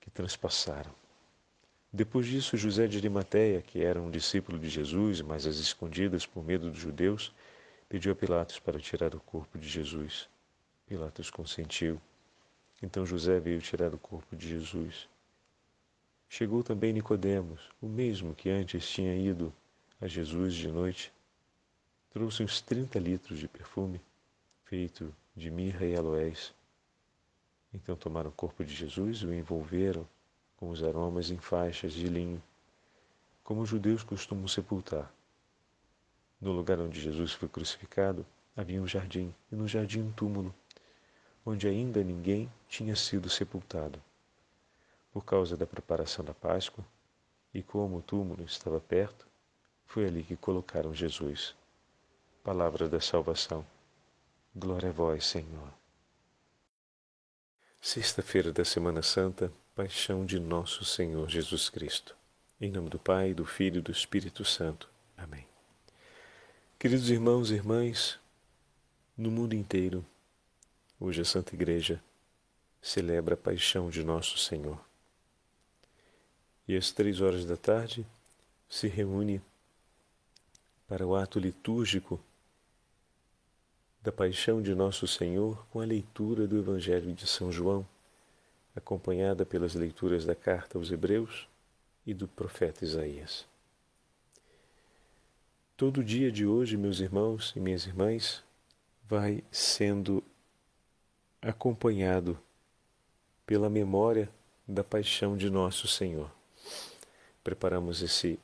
que 0.00 0.10
transpassaram. 0.10 0.92
Depois 1.92 2.26
disso, 2.26 2.56
José 2.56 2.86
de 2.86 2.98
Arimateia, 2.98 3.62
que 3.62 3.82
era 3.82 4.00
um 4.00 4.10
discípulo 4.10 4.58
de 4.58 4.68
Jesus, 4.68 5.20
mas 5.22 5.46
às 5.46 5.56
escondidas 5.56 6.24
por 6.24 6.44
medo 6.44 6.70
dos 6.70 6.78
judeus, 6.78 7.32
pediu 7.88 8.12
a 8.12 8.14
Pilatos 8.14 8.60
para 8.60 8.78
tirar 8.78 9.14
o 9.14 9.20
corpo 9.20 9.58
de 9.58 9.68
Jesus. 9.68 10.28
Pilatos 10.86 11.30
consentiu. 11.30 12.00
Então 12.82 13.04
José 13.04 13.40
veio 13.40 13.60
tirar 13.60 13.92
o 13.92 13.98
corpo 13.98 14.36
de 14.36 14.48
Jesus. 14.48 15.08
Chegou 16.28 16.62
também 16.62 16.92
Nicodemos, 16.92 17.60
o 17.82 17.88
mesmo 17.88 18.34
que 18.36 18.48
antes 18.48 18.88
tinha 18.88 19.16
ido 19.16 19.52
a 20.00 20.06
Jesus 20.06 20.54
de 20.54 20.68
noite. 20.68 21.12
Trouxe 22.10 22.44
uns 22.44 22.60
trinta 22.60 22.98
litros 23.00 23.40
de 23.40 23.48
perfume, 23.48 24.00
feito 24.64 25.12
de 25.40 25.50
mirra 25.50 25.86
e 25.86 25.96
aloés. 25.96 26.54
Então 27.72 27.96
tomaram 27.96 28.28
o 28.28 28.32
corpo 28.32 28.62
de 28.62 28.74
Jesus 28.74 29.22
e 29.22 29.26
o 29.26 29.34
envolveram 29.34 30.06
com 30.56 30.68
os 30.68 30.84
aromas 30.84 31.30
em 31.30 31.38
faixas 31.38 31.94
de 31.94 32.06
linho, 32.06 32.42
como 33.42 33.62
os 33.62 33.68
judeus 33.70 34.04
costumam 34.04 34.46
sepultar. 34.46 35.10
No 36.38 36.52
lugar 36.52 36.78
onde 36.78 37.00
Jesus 37.00 37.32
foi 37.32 37.48
crucificado 37.48 38.26
havia 38.54 38.82
um 38.82 38.86
jardim, 38.86 39.34
e 39.50 39.56
no 39.56 39.66
jardim 39.66 40.02
um 40.02 40.12
túmulo, 40.12 40.54
onde 41.44 41.66
ainda 41.66 42.04
ninguém 42.04 42.52
tinha 42.68 42.94
sido 42.94 43.30
sepultado 43.30 44.00
por 45.12 45.24
causa 45.24 45.56
da 45.56 45.66
preparação 45.66 46.24
da 46.24 46.34
Páscoa, 46.34 46.84
e 47.52 47.62
como 47.62 47.96
o 47.96 48.02
túmulo 48.02 48.44
estava 48.44 48.78
perto, 48.78 49.26
foi 49.86 50.06
ali 50.06 50.22
que 50.22 50.36
colocaram 50.36 50.94
Jesus. 50.94 51.56
Palavra 52.44 52.88
da 52.88 53.00
salvação. 53.00 53.64
Glória 54.54 54.88
a 54.88 54.92
vós, 54.92 55.26
Senhor. 55.26 55.72
Sexta-feira 57.80 58.52
da 58.52 58.64
Semana 58.64 59.00
Santa, 59.00 59.52
Paixão 59.76 60.26
de 60.26 60.40
Nosso 60.40 60.84
Senhor 60.84 61.28
Jesus 61.30 61.68
Cristo. 61.68 62.16
Em 62.60 62.68
nome 62.68 62.90
do 62.90 62.98
Pai, 62.98 63.32
do 63.32 63.46
Filho 63.46 63.78
e 63.78 63.82
do 63.82 63.92
Espírito 63.92 64.44
Santo. 64.44 64.88
Amém. 65.16 65.46
Queridos 66.80 67.10
irmãos 67.10 67.52
e 67.52 67.54
irmãs, 67.54 68.18
no 69.16 69.30
mundo 69.30 69.54
inteiro, 69.54 70.04
hoje 70.98 71.20
a 71.20 71.24
Santa 71.24 71.54
Igreja 71.54 72.02
celebra 72.82 73.34
a 73.34 73.38
paixão 73.38 73.88
de 73.88 74.02
Nosso 74.02 74.36
Senhor 74.36 74.84
e 76.66 76.76
às 76.76 76.90
três 76.90 77.20
horas 77.20 77.44
da 77.44 77.56
tarde 77.56 78.04
se 78.68 78.88
reúne 78.88 79.40
para 80.88 81.06
o 81.06 81.14
ato 81.14 81.38
litúrgico 81.38 82.20
da 84.02 84.10
paixão 84.10 84.62
de 84.62 84.74
Nosso 84.74 85.06
Senhor 85.06 85.66
com 85.70 85.80
a 85.80 85.84
leitura 85.84 86.46
do 86.46 86.58
Evangelho 86.58 87.12
de 87.12 87.26
São 87.26 87.52
João, 87.52 87.86
acompanhada 88.74 89.44
pelas 89.44 89.74
leituras 89.74 90.24
da 90.24 90.34
carta 90.34 90.78
aos 90.78 90.90
Hebreus 90.90 91.48
e 92.06 92.14
do 92.14 92.26
profeta 92.26 92.84
Isaías. 92.84 93.46
Todo 95.76 96.00
o 96.00 96.04
dia 96.04 96.30
de 96.30 96.46
hoje, 96.46 96.76
meus 96.76 97.00
irmãos 97.00 97.52
e 97.56 97.60
minhas 97.60 97.86
irmãs, 97.86 98.44
vai 99.08 99.42
sendo 99.50 100.22
acompanhado 101.42 102.38
pela 103.44 103.68
memória 103.68 104.30
da 104.66 104.84
paixão 104.84 105.36
de 105.36 105.50
Nosso 105.50 105.88
Senhor 105.88 106.30
preparamos 107.42 108.02
esse 108.02 108.38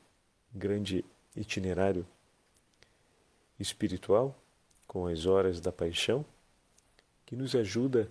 grande 0.53 1.05
itinerário 1.35 2.05
espiritual 3.59 4.35
com 4.97 5.05
as 5.05 5.27
horas 5.27 5.61
da 5.61 5.71
paixão, 5.71 6.25
que 7.23 7.35
nos 7.35 7.53
ajuda 7.53 8.09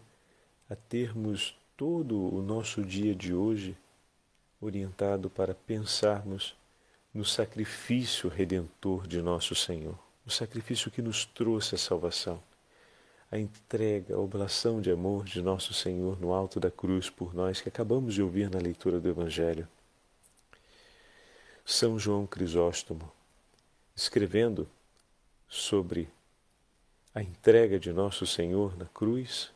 a 0.71 0.76
termos 0.76 1.59
todo 1.76 2.33
o 2.33 2.40
nosso 2.40 2.81
dia 2.81 3.12
de 3.12 3.35
hoje 3.35 3.76
orientado 4.61 5.28
para 5.28 5.52
pensarmos 5.52 6.55
no 7.12 7.25
sacrifício 7.25 8.31
redentor 8.31 9.05
de 9.09 9.21
nosso 9.21 9.52
Senhor, 9.52 9.99
o 10.25 10.31
sacrifício 10.31 10.88
que 10.88 11.02
nos 11.02 11.25
trouxe 11.25 11.75
a 11.75 11.78
salvação, 11.78 12.40
a 13.33 13.37
entrega, 13.37 14.14
a 14.14 14.21
oblação 14.21 14.81
de 14.81 14.93
amor 14.93 15.25
de 15.25 15.43
nosso 15.43 15.75
Senhor 15.75 16.21
no 16.21 16.33
alto 16.33 16.61
da 16.61 16.71
cruz 16.71 17.11
por 17.11 17.35
nós, 17.35 17.61
que 17.61 17.69
acabamos 17.69 18.14
de 18.14 18.23
ouvir 18.23 18.49
na 18.49 18.61
leitura 18.61 19.00
do 19.00 19.09
Evangelho. 19.09 19.66
São 21.64 21.99
João 21.99 22.28
Crisóstomo, 22.28 23.11
escrevendo 23.97 24.69
sobre 25.49 26.14
a 27.16 27.23
entrega 27.23 27.80
de 27.80 27.94
nosso 27.94 28.26
Senhor 28.26 28.76
na 28.76 28.85
cruz, 28.85 29.50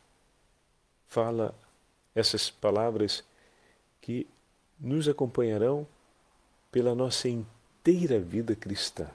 fala 1.05 1.53
essas 2.15 2.49
palavras 2.49 3.23
que 4.01 4.25
nos 4.79 5.07
acompanharão 5.07 5.85
pela 6.71 6.95
nossa 6.95 7.29
inteira 7.29 8.19
vida 8.19 8.55
cristã. 8.55 9.07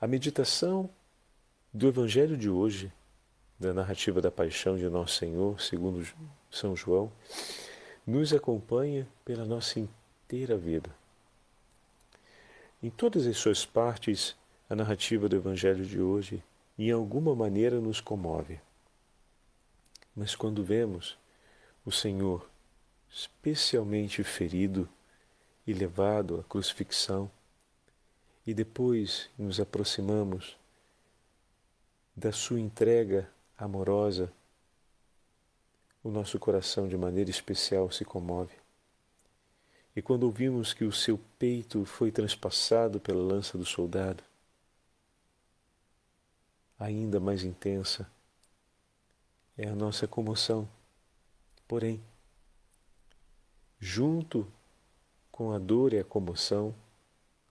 A 0.00 0.06
meditação 0.06 0.88
do 1.74 1.88
Evangelho 1.88 2.36
de 2.36 2.48
hoje, 2.48 2.92
da 3.58 3.74
narrativa 3.74 4.22
da 4.22 4.30
paixão 4.30 4.76
de 4.76 4.88
Nosso 4.88 5.18
Senhor, 5.18 5.60
segundo 5.60 6.06
São 6.48 6.76
João, 6.76 7.10
nos 8.06 8.32
acompanha 8.32 9.04
pela 9.24 9.44
nossa 9.44 9.80
inteira 9.80 10.56
vida. 10.56 10.94
Em 12.80 12.88
todas 12.88 13.26
as 13.26 13.36
suas 13.36 13.66
partes, 13.66 14.36
a 14.70 14.76
narrativa 14.76 15.28
do 15.28 15.34
Evangelho 15.34 15.84
de 15.84 16.00
hoje, 16.00 16.40
em 16.78 16.90
alguma 16.90 17.34
maneira, 17.34 17.80
nos 17.80 18.00
comove. 18.00 18.60
Mas 20.14 20.34
quando 20.34 20.64
vemos 20.64 21.16
o 21.84 21.90
Senhor 21.90 22.48
especialmente 23.10 24.24
ferido 24.24 24.88
e 25.66 25.72
levado 25.72 26.40
à 26.40 26.44
crucifixão, 26.44 27.30
e 28.46 28.52
depois 28.52 29.30
nos 29.38 29.60
aproximamos 29.60 30.56
da 32.16 32.32
sua 32.32 32.58
entrega 32.58 33.30
amorosa, 33.56 34.32
o 36.02 36.10
nosso 36.10 36.38
coração 36.38 36.88
de 36.88 36.96
maneira 36.96 37.30
especial 37.30 37.90
se 37.90 38.04
comove. 38.04 38.54
E 39.94 40.02
quando 40.02 40.24
ouvimos 40.24 40.74
que 40.74 40.84
o 40.84 40.92
seu 40.92 41.20
peito 41.38 41.84
foi 41.84 42.10
transpassado 42.10 42.98
pela 42.98 43.22
lança 43.22 43.56
do 43.56 43.64
soldado, 43.64 44.24
ainda 46.82 47.20
mais 47.20 47.44
intensa 47.44 48.10
é 49.56 49.68
a 49.68 49.74
nossa 49.74 50.06
comoção. 50.06 50.68
Porém, 51.68 52.02
junto 53.78 54.46
com 55.30 55.52
a 55.52 55.58
dor 55.58 55.92
e 55.92 55.98
a 55.98 56.04
comoção 56.04 56.74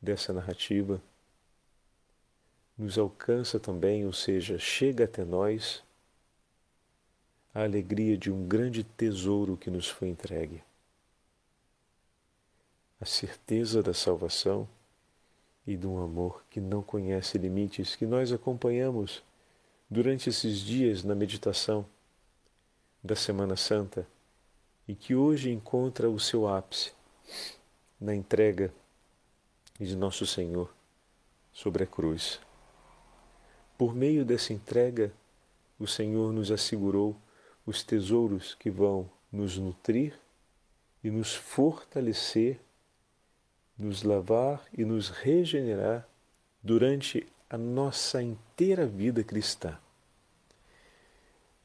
dessa 0.01 0.33
narrativa, 0.33 1.01
nos 2.77 2.97
alcança 2.97 3.59
também, 3.59 4.05
ou 4.05 4.13
seja, 4.13 4.57
chega 4.57 5.05
até 5.05 5.23
nós 5.23 5.83
a 7.53 7.63
alegria 7.63 8.17
de 8.17 8.31
um 8.31 8.47
grande 8.47 8.83
tesouro 8.83 9.57
que 9.57 9.69
nos 9.69 9.87
foi 9.87 10.07
entregue. 10.07 10.63
A 12.99 13.05
certeza 13.05 13.81
da 13.81 13.93
salvação 13.93 14.67
e 15.65 15.75
de 15.75 15.87
um 15.87 16.01
amor 16.01 16.43
que 16.49 16.59
não 16.59 16.81
conhece 16.81 17.37
limites, 17.37 17.95
que 17.95 18.05
nós 18.05 18.31
acompanhamos 18.31 19.23
durante 19.89 20.29
esses 20.29 20.59
dias 20.59 21.03
na 21.03 21.13
meditação 21.13 21.85
da 23.03 23.15
Semana 23.15 23.55
Santa 23.55 24.07
e 24.87 24.95
que 24.95 25.15
hoje 25.15 25.51
encontra 25.51 26.09
o 26.09 26.19
seu 26.19 26.47
ápice 26.47 26.93
na 27.99 28.15
entrega 28.15 28.73
de 29.79 29.95
Nosso 29.95 30.25
Senhor 30.25 30.73
sobre 31.51 31.83
a 31.83 31.87
cruz. 31.87 32.39
Por 33.77 33.95
meio 33.95 34.23
dessa 34.23 34.53
entrega, 34.53 35.11
o 35.79 35.87
Senhor 35.87 36.31
nos 36.31 36.51
assegurou 36.51 37.15
os 37.65 37.83
tesouros 37.83 38.55
que 38.55 38.69
vão 38.69 39.09
nos 39.31 39.57
nutrir 39.57 40.13
e 41.03 41.09
nos 41.09 41.33
fortalecer, 41.33 42.59
nos 43.77 44.03
lavar 44.03 44.63
e 44.77 44.85
nos 44.85 45.09
regenerar 45.09 46.07
durante 46.61 47.27
a 47.49 47.57
nossa 47.57 48.21
inteira 48.21 48.85
vida 48.85 49.23
cristã. 49.23 49.77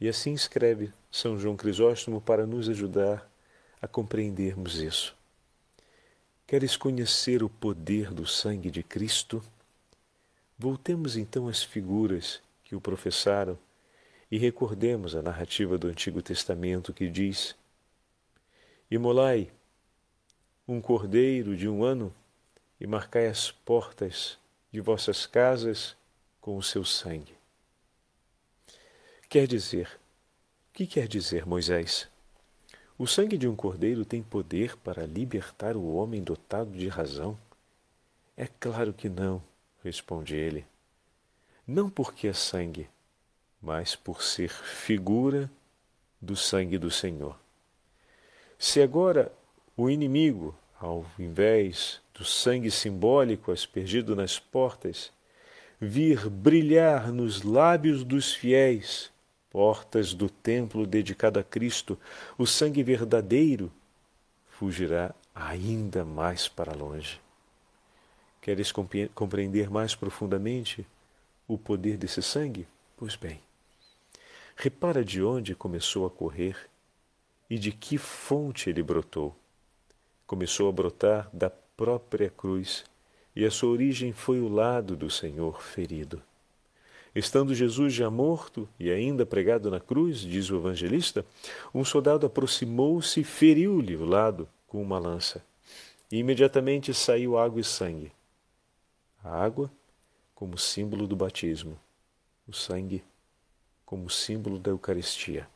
E 0.00 0.08
assim 0.08 0.34
escreve 0.34 0.92
São 1.10 1.38
João 1.38 1.56
Crisóstomo 1.56 2.20
para 2.20 2.46
nos 2.46 2.68
ajudar 2.68 3.30
a 3.80 3.88
compreendermos 3.88 4.80
isso. 4.80 5.16
Queres 6.46 6.76
conhecer 6.76 7.42
o 7.42 7.48
poder 7.48 8.12
do 8.12 8.26
sangue 8.26 8.70
de 8.70 8.82
Cristo? 8.82 9.42
Voltemos 10.58 11.16
então 11.16 11.48
às 11.48 11.62
figuras 11.62 12.40
que 12.64 12.76
o 12.76 12.80
professaram 12.80 13.58
e 14.30 14.38
recordemos 14.38 15.14
a 15.14 15.22
narrativa 15.22 15.78
do 15.78 15.88
Antigo 15.88 16.20
Testamento 16.20 16.92
que 16.92 17.08
diz: 17.08 17.54
Imolai 18.90 19.50
um 20.68 20.80
cordeiro 20.80 21.56
de 21.56 21.68
um 21.68 21.84
ano 21.84 22.12
e 22.80 22.86
marcai 22.86 23.28
as 23.28 23.50
portas 23.50 24.38
de 24.72 24.80
vossas 24.80 25.24
casas 25.24 25.96
com 26.40 26.56
o 26.56 26.62
seu 26.62 26.84
sangue. 26.84 27.36
Quer 29.28 29.46
dizer, 29.46 29.98
o 30.70 30.72
que 30.72 30.86
quer 30.86 31.06
dizer 31.06 31.46
Moisés? 31.46 32.08
O 32.98 33.06
sangue 33.06 33.38
de 33.38 33.46
um 33.46 33.54
cordeiro 33.54 34.04
tem 34.04 34.22
poder 34.22 34.76
para 34.78 35.06
libertar 35.06 35.76
o 35.76 35.94
homem 35.94 36.22
dotado 36.22 36.70
de 36.70 36.88
razão? 36.88 37.38
É 38.36 38.46
claro 38.46 38.92
que 38.92 39.08
não 39.08 39.42
responde 39.84 40.34
ele. 40.34 40.66
Não 41.66 41.88
porque 41.88 42.28
é 42.28 42.32
sangue, 42.32 42.88
mas 43.62 43.94
por 43.94 44.22
ser 44.22 44.50
figura 44.50 45.50
do 46.20 46.34
sangue 46.34 46.78
do 46.78 46.90
Senhor. 46.90 47.38
Se 48.58 48.80
agora 48.80 49.32
o 49.76 49.90
inimigo, 49.90 50.54
ao 50.80 51.04
invés 51.18 52.00
do 52.14 52.24
sangue 52.24 52.70
simbólico 52.70 53.52
aspergido 53.52 54.16
nas 54.16 54.38
portas, 54.38 55.12
vir 55.78 56.30
brilhar 56.30 57.12
nos 57.12 57.42
lábios 57.42 58.02
dos 58.02 58.32
fiéis, 58.32 59.12
portas 59.50 60.14
do 60.14 60.30
templo 60.30 60.86
dedicado 60.86 61.38
a 61.38 61.44
Cristo, 61.44 61.98
o 62.38 62.46
sangue 62.46 62.82
verdadeiro, 62.82 63.70
fugirá 64.48 65.14
ainda 65.34 66.04
mais 66.04 66.48
para 66.48 66.74
longe. 66.74 67.20
Queres 68.40 68.72
compreender 69.14 69.68
mais 69.68 69.94
profundamente 69.94 70.86
o 71.46 71.58
poder 71.58 71.98
desse 71.98 72.22
sangue? 72.22 72.66
Pois 72.96 73.16
bem, 73.16 73.40
repara 74.56 75.04
de 75.04 75.22
onde 75.22 75.54
começou 75.54 76.06
a 76.06 76.10
correr 76.10 76.56
e 77.50 77.58
de 77.58 77.72
que 77.72 77.98
fonte 77.98 78.70
ele 78.70 78.82
brotou. 78.82 79.36
Começou 80.26 80.68
a 80.68 80.72
brotar 80.72 81.30
da 81.32 81.48
própria 81.48 82.28
cruz, 82.30 82.84
e 83.34 83.44
a 83.44 83.50
sua 83.50 83.70
origem 83.70 84.12
foi 84.12 84.40
o 84.40 84.48
lado 84.48 84.96
do 84.96 85.08
Senhor 85.08 85.62
ferido. 85.62 86.22
Estando 87.14 87.54
Jesus 87.54 87.94
já 87.94 88.10
morto 88.10 88.68
e 88.78 88.90
ainda 88.90 89.24
pregado 89.24 89.70
na 89.70 89.80
cruz, 89.80 90.18
diz 90.18 90.50
o 90.50 90.56
evangelista, 90.56 91.24
um 91.74 91.84
soldado 91.84 92.26
aproximou-se 92.26 93.20
e 93.20 93.24
feriu-lhe 93.24 93.96
o 93.96 94.04
lado 94.04 94.48
com 94.66 94.82
uma 94.82 94.98
lança. 94.98 95.44
E 96.10 96.18
imediatamente 96.18 96.92
saiu 96.92 97.38
água 97.38 97.60
e 97.60 97.64
sangue. 97.64 98.12
A 99.24 99.30
água 99.30 99.70
como 100.34 100.58
símbolo 100.58 101.06
do 101.06 101.16
batismo, 101.16 101.78
o 102.46 102.52
sangue 102.52 103.02
como 103.86 104.10
símbolo 104.10 104.58
da 104.58 104.70
Eucaristia. 104.70 105.48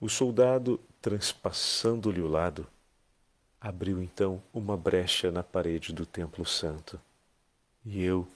O 0.00 0.08
soldado, 0.08 0.78
transpassando-lhe 1.00 2.20
o 2.20 2.28
lado, 2.28 2.66
abriu 3.62 4.02
então 4.02 4.42
uma 4.52 4.76
brecha 4.76 5.30
na 5.30 5.42
parede 5.44 5.92
do 5.92 6.04
Templo 6.04 6.44
Santo. 6.44 7.00
E 7.84 8.02
eu, 8.02 8.26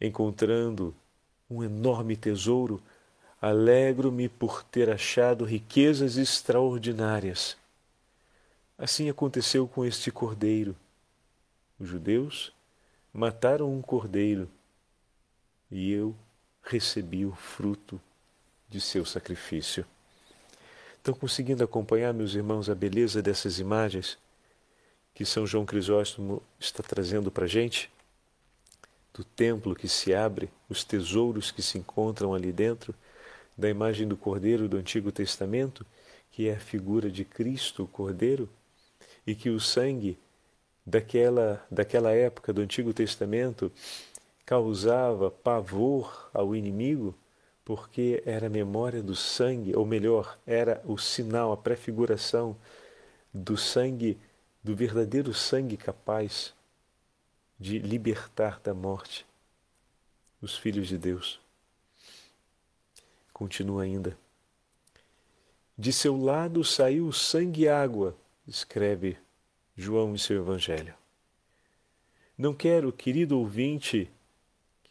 encontrando 0.00 0.92
um 1.48 1.62
enorme 1.62 2.16
tesouro, 2.16 2.82
alegro-me 3.40 4.28
por 4.28 4.64
ter 4.64 4.90
achado 4.90 5.44
riquezas 5.44 6.16
extraordinárias. 6.16 7.56
Assim 8.76 9.08
aconteceu 9.08 9.68
com 9.68 9.84
este 9.84 10.10
cordeiro. 10.10 10.74
Os 11.78 11.88
judeus 11.88 12.52
mataram 13.12 13.72
um 13.72 13.80
cordeiro 13.80 14.50
e 15.70 15.92
eu 15.92 16.16
recebi 16.64 17.24
o 17.24 17.32
fruto 17.32 18.00
de 18.68 18.80
seu 18.80 19.04
sacrifício. 19.04 19.86
Estão 21.04 21.12
conseguindo 21.12 21.62
acompanhar, 21.62 22.14
meus 22.14 22.32
irmãos, 22.32 22.70
a 22.70 22.74
beleza 22.74 23.20
dessas 23.20 23.58
imagens 23.58 24.16
que 25.12 25.22
São 25.26 25.46
João 25.46 25.66
Crisóstomo 25.66 26.42
está 26.58 26.82
trazendo 26.82 27.30
para 27.30 27.44
a 27.44 27.46
gente? 27.46 27.92
Do 29.12 29.22
templo 29.22 29.74
que 29.74 29.86
se 29.86 30.14
abre, 30.14 30.48
os 30.66 30.82
tesouros 30.82 31.50
que 31.50 31.60
se 31.60 31.76
encontram 31.76 32.32
ali 32.32 32.50
dentro, 32.50 32.94
da 33.54 33.68
imagem 33.68 34.08
do 34.08 34.16
Cordeiro 34.16 34.66
do 34.66 34.78
Antigo 34.78 35.12
Testamento, 35.12 35.84
que 36.32 36.48
é 36.48 36.54
a 36.54 36.58
figura 36.58 37.10
de 37.10 37.22
Cristo, 37.22 37.82
o 37.82 37.86
Cordeiro, 37.86 38.48
e 39.26 39.34
que 39.34 39.50
o 39.50 39.60
sangue 39.60 40.16
daquela, 40.86 41.62
daquela 41.70 42.12
época 42.12 42.50
do 42.50 42.62
Antigo 42.62 42.94
Testamento 42.94 43.70
causava 44.46 45.30
pavor 45.30 46.30
ao 46.32 46.56
inimigo, 46.56 47.14
porque 47.64 48.22
era 48.26 48.46
a 48.46 48.50
memória 48.50 49.02
do 49.02 49.16
sangue, 49.16 49.74
ou 49.74 49.86
melhor, 49.86 50.38
era 50.46 50.82
o 50.84 50.98
sinal, 50.98 51.52
a 51.52 51.56
prefiguração 51.56 52.56
do 53.32 53.56
sangue, 53.56 54.18
do 54.62 54.76
verdadeiro 54.76 55.32
sangue 55.32 55.76
capaz 55.76 56.54
de 57.58 57.78
libertar 57.78 58.60
da 58.60 58.74
morte 58.74 59.26
os 60.42 60.56
filhos 60.56 60.88
de 60.88 60.98
Deus. 60.98 61.40
Continua 63.32 63.84
ainda. 63.84 64.16
De 65.76 65.92
seu 65.92 66.16
lado 66.16 66.62
saiu 66.62 67.10
sangue 67.10 67.62
e 67.62 67.68
água, 67.68 68.14
escreve 68.46 69.16
João 69.76 70.14
em 70.14 70.18
seu 70.18 70.42
Evangelho. 70.42 70.94
Não 72.36 72.54
quero, 72.54 72.92
querido 72.92 73.38
ouvinte, 73.38 74.10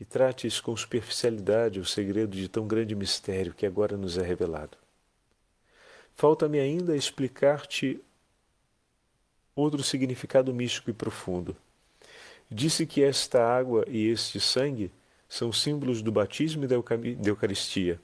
que 0.04 0.10
trates 0.10 0.60
com 0.60 0.76
superficialidade 0.76 1.80
o 1.80 1.86
segredo 1.86 2.36
de 2.36 2.50
tão 2.50 2.68
grande 2.68 2.94
mistério 2.94 3.54
que 3.54 3.66
agora 3.66 3.96
nos 3.96 4.18
é 4.18 4.22
revelado. 4.22 4.78
Falta-me 6.14 6.60
ainda 6.60 6.94
explicar-te 6.94 8.02
outro 9.56 9.82
significado 9.82 10.54
místico 10.54 10.90
e 10.90 10.94
profundo. 10.94 11.56
Disse 12.52 12.86
que 12.86 13.02
esta 13.02 13.48
água 13.48 13.86
e 13.88 14.08
este 14.08 14.42
sangue 14.42 14.92
são 15.30 15.54
símbolos 15.54 16.02
do 16.02 16.12
batismo 16.12 16.66
e 16.66 16.68
da 16.68 16.76
Eucaristia. 17.30 17.98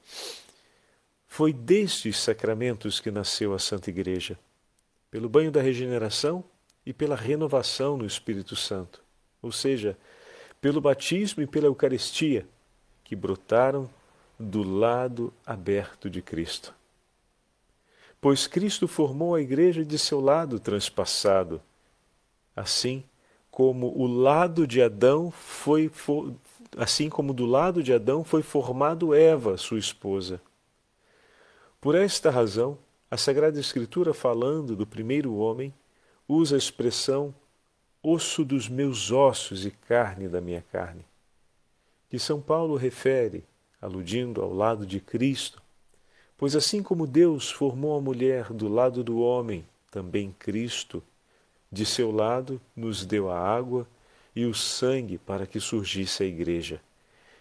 Foi 1.27 1.51
destes 1.51 2.17
sacramentos 2.17 3.01
que 3.01 3.11
nasceu 3.11 3.53
a 3.53 3.59
Santa 3.59 3.89
Igreja. 3.89 4.39
Pelo 5.11 5.27
banho 5.27 5.51
da 5.51 5.61
regeneração, 5.61 6.45
e 6.85 6.93
pela 6.93 7.15
renovação 7.17 7.97
no 7.97 8.05
Espírito 8.05 8.55
Santo, 8.55 9.03
ou 9.41 9.51
seja, 9.51 9.97
pelo 10.61 10.81
batismo 10.81 11.41
e 11.41 11.47
pela 11.47 11.67
Eucaristia, 11.67 12.47
que 13.03 13.15
brotaram 13.15 13.89
do 14.37 14.63
lado 14.63 15.33
aberto 15.45 16.09
de 16.09 16.21
Cristo. 16.21 16.73
Pois 18.21 18.47
Cristo 18.47 18.87
formou 18.87 19.35
a 19.35 19.41
igreja 19.41 19.83
de 19.85 19.97
seu 19.97 20.19
lado 20.19 20.59
transpassado, 20.59 21.61
assim 22.55 23.03
como 23.49 23.87
o 23.97 24.07
lado 24.07 24.67
de 24.67 24.81
Adão 24.81 25.31
foi 25.31 25.91
assim 26.77 27.09
como 27.09 27.33
do 27.33 27.45
lado 27.45 27.81
de 27.81 27.93
Adão 27.93 28.23
foi 28.23 28.41
formado 28.41 29.13
Eva, 29.13 29.57
sua 29.57 29.79
esposa. 29.79 30.41
Por 31.81 31.95
esta 31.95 32.29
razão, 32.29 32.77
a 33.09 33.17
Sagrada 33.17 33.59
Escritura, 33.59 34.13
falando 34.13 34.75
do 34.75 34.85
primeiro 34.85 35.35
homem, 35.35 35.73
usa 36.27 36.55
a 36.55 36.57
expressão 36.57 37.33
osso 38.01 38.45
dos 38.45 38.69
meus 38.69 39.11
ossos 39.11 39.65
e 39.65 39.71
carne 39.71 40.29
da 40.29 40.39
minha 40.39 40.63
carne, 40.71 41.05
que 42.09 42.17
São 42.17 42.41
Paulo 42.41 42.75
refere, 42.75 43.43
aludindo 43.81 44.41
ao 44.41 44.53
lado 44.53 44.85
de 44.85 44.99
Cristo, 44.99 45.61
pois 46.37 46.55
assim 46.55 46.81
como 46.81 47.05
Deus 47.05 47.51
formou 47.51 47.97
a 47.97 48.01
mulher 48.01 48.53
do 48.53 48.69
lado 48.69 49.03
do 49.03 49.19
homem, 49.19 49.65
também 49.91 50.33
Cristo, 50.39 51.03
de 51.71 51.85
seu 51.85 52.11
lado, 52.11 52.59
nos 52.75 53.05
deu 53.05 53.29
a 53.29 53.37
água 53.37 53.85
e 54.35 54.45
o 54.45 54.53
sangue 54.53 55.17
para 55.17 55.45
que 55.45 55.59
surgisse 55.59 56.23
a 56.23 56.25
igreja. 56.25 56.81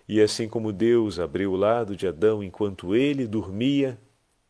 E 0.09 0.21
assim 0.21 0.49
como 0.49 0.73
Deus 0.73 1.19
abriu 1.19 1.53
o 1.53 1.57
lado 1.57 1.95
de 1.95 2.07
Adão 2.07 2.43
enquanto 2.43 2.97
ele 2.97 3.27
dormia, 3.27 3.99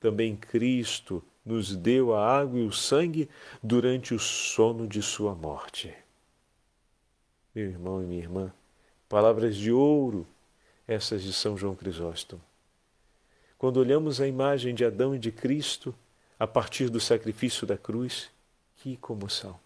também 0.00 0.34
Cristo 0.34 1.22
nos 1.48 1.74
deu 1.74 2.14
a 2.14 2.38
água 2.40 2.60
e 2.60 2.66
o 2.66 2.72
sangue 2.72 3.26
durante 3.62 4.12
o 4.12 4.18
sono 4.18 4.86
de 4.86 5.00
sua 5.00 5.34
morte. 5.34 5.94
Meu 7.54 7.70
irmão 7.70 8.02
e 8.02 8.06
minha 8.06 8.20
irmã, 8.20 8.52
palavras 9.08 9.56
de 9.56 9.72
ouro, 9.72 10.26
essas 10.86 11.22
de 11.22 11.32
São 11.32 11.56
João 11.56 11.74
Crisóstomo. 11.74 12.42
Quando 13.56 13.78
olhamos 13.78 14.20
a 14.20 14.28
imagem 14.28 14.74
de 14.74 14.84
Adão 14.84 15.14
e 15.14 15.18
de 15.18 15.32
Cristo 15.32 15.94
a 16.38 16.46
partir 16.46 16.90
do 16.90 17.00
sacrifício 17.00 17.66
da 17.66 17.78
cruz, 17.78 18.30
que 18.76 18.98
comoção! 18.98 19.58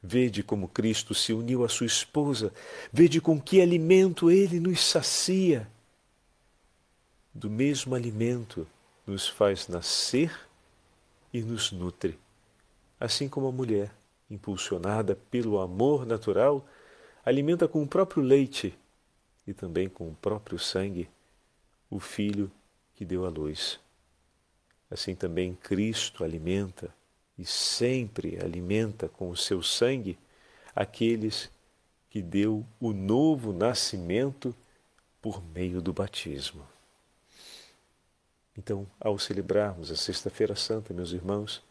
Vede 0.00 0.44
como 0.44 0.68
Cristo 0.68 1.12
se 1.12 1.32
uniu 1.32 1.64
à 1.64 1.68
sua 1.68 1.86
esposa, 1.86 2.52
vede 2.92 3.20
com 3.20 3.40
que 3.40 3.60
alimento 3.60 4.30
ele 4.30 4.60
nos 4.60 4.80
sacia. 4.80 5.68
Do 7.34 7.50
mesmo 7.50 7.94
alimento 7.96 8.66
nos 9.06 9.28
faz 9.28 9.68
nascer 9.68 10.32
e 11.32 11.42
nos 11.42 11.72
nutre, 11.72 12.18
assim 13.00 13.28
como 13.28 13.48
a 13.48 13.52
mulher, 13.52 13.92
impulsionada 14.30 15.16
pelo 15.30 15.58
amor 15.58 16.06
natural, 16.06 16.66
alimenta 17.24 17.66
com 17.66 17.82
o 17.82 17.86
próprio 17.86 18.22
leite 18.22 18.76
e 19.46 19.52
também 19.52 19.88
com 19.88 20.08
o 20.08 20.14
próprio 20.14 20.58
sangue 20.58 21.08
o 21.90 21.98
filho 21.98 22.50
que 22.94 23.04
deu 23.04 23.26
à 23.26 23.28
luz. 23.28 23.80
Assim 24.90 25.14
também 25.14 25.54
Cristo 25.54 26.22
alimenta 26.22 26.94
e 27.38 27.44
sempre 27.44 28.38
alimenta 28.42 29.08
com 29.08 29.30
o 29.30 29.36
seu 29.36 29.62
sangue 29.62 30.18
aqueles 30.74 31.50
que 32.10 32.20
deu 32.20 32.64
o 32.78 32.92
novo 32.92 33.52
nascimento 33.52 34.54
por 35.20 35.42
meio 35.54 35.80
do 35.80 35.92
batismo. 35.92 36.71
Então, 38.56 38.86
ao 39.00 39.18
celebrarmos 39.18 39.90
a 39.90 39.96
Sexta-feira 39.96 40.54
Santa, 40.54 40.92
meus 40.92 41.12
irmãos, 41.12 41.62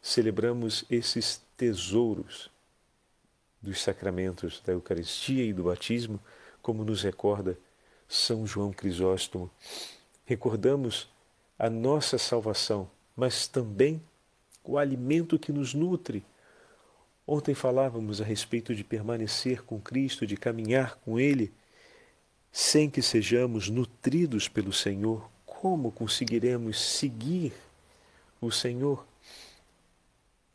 celebramos 0.00 0.84
esses 0.88 1.42
tesouros 1.56 2.50
dos 3.60 3.82
sacramentos 3.82 4.62
da 4.64 4.72
Eucaristia 4.72 5.44
e 5.44 5.52
do 5.52 5.64
batismo, 5.64 6.20
como 6.62 6.84
nos 6.84 7.02
recorda 7.02 7.58
São 8.08 8.46
João 8.46 8.72
Crisóstomo. 8.72 9.50
Recordamos 10.24 11.10
a 11.58 11.68
nossa 11.68 12.16
salvação, 12.16 12.90
mas 13.16 13.46
também 13.46 14.00
o 14.64 14.78
alimento 14.78 15.38
que 15.38 15.52
nos 15.52 15.74
nutre. 15.74 16.24
Ontem 17.26 17.54
falávamos 17.54 18.20
a 18.20 18.24
respeito 18.24 18.74
de 18.74 18.82
permanecer 18.82 19.62
com 19.62 19.80
Cristo, 19.80 20.26
de 20.26 20.36
caminhar 20.36 20.96
com 20.96 21.18
Ele, 21.18 21.52
sem 22.50 22.88
que 22.88 23.02
sejamos 23.02 23.68
nutridos 23.68 24.48
pelo 24.48 24.72
Senhor. 24.72 25.28
Como 25.60 25.92
conseguiremos 25.92 26.80
seguir 26.80 27.52
o 28.40 28.50
Senhor? 28.50 29.06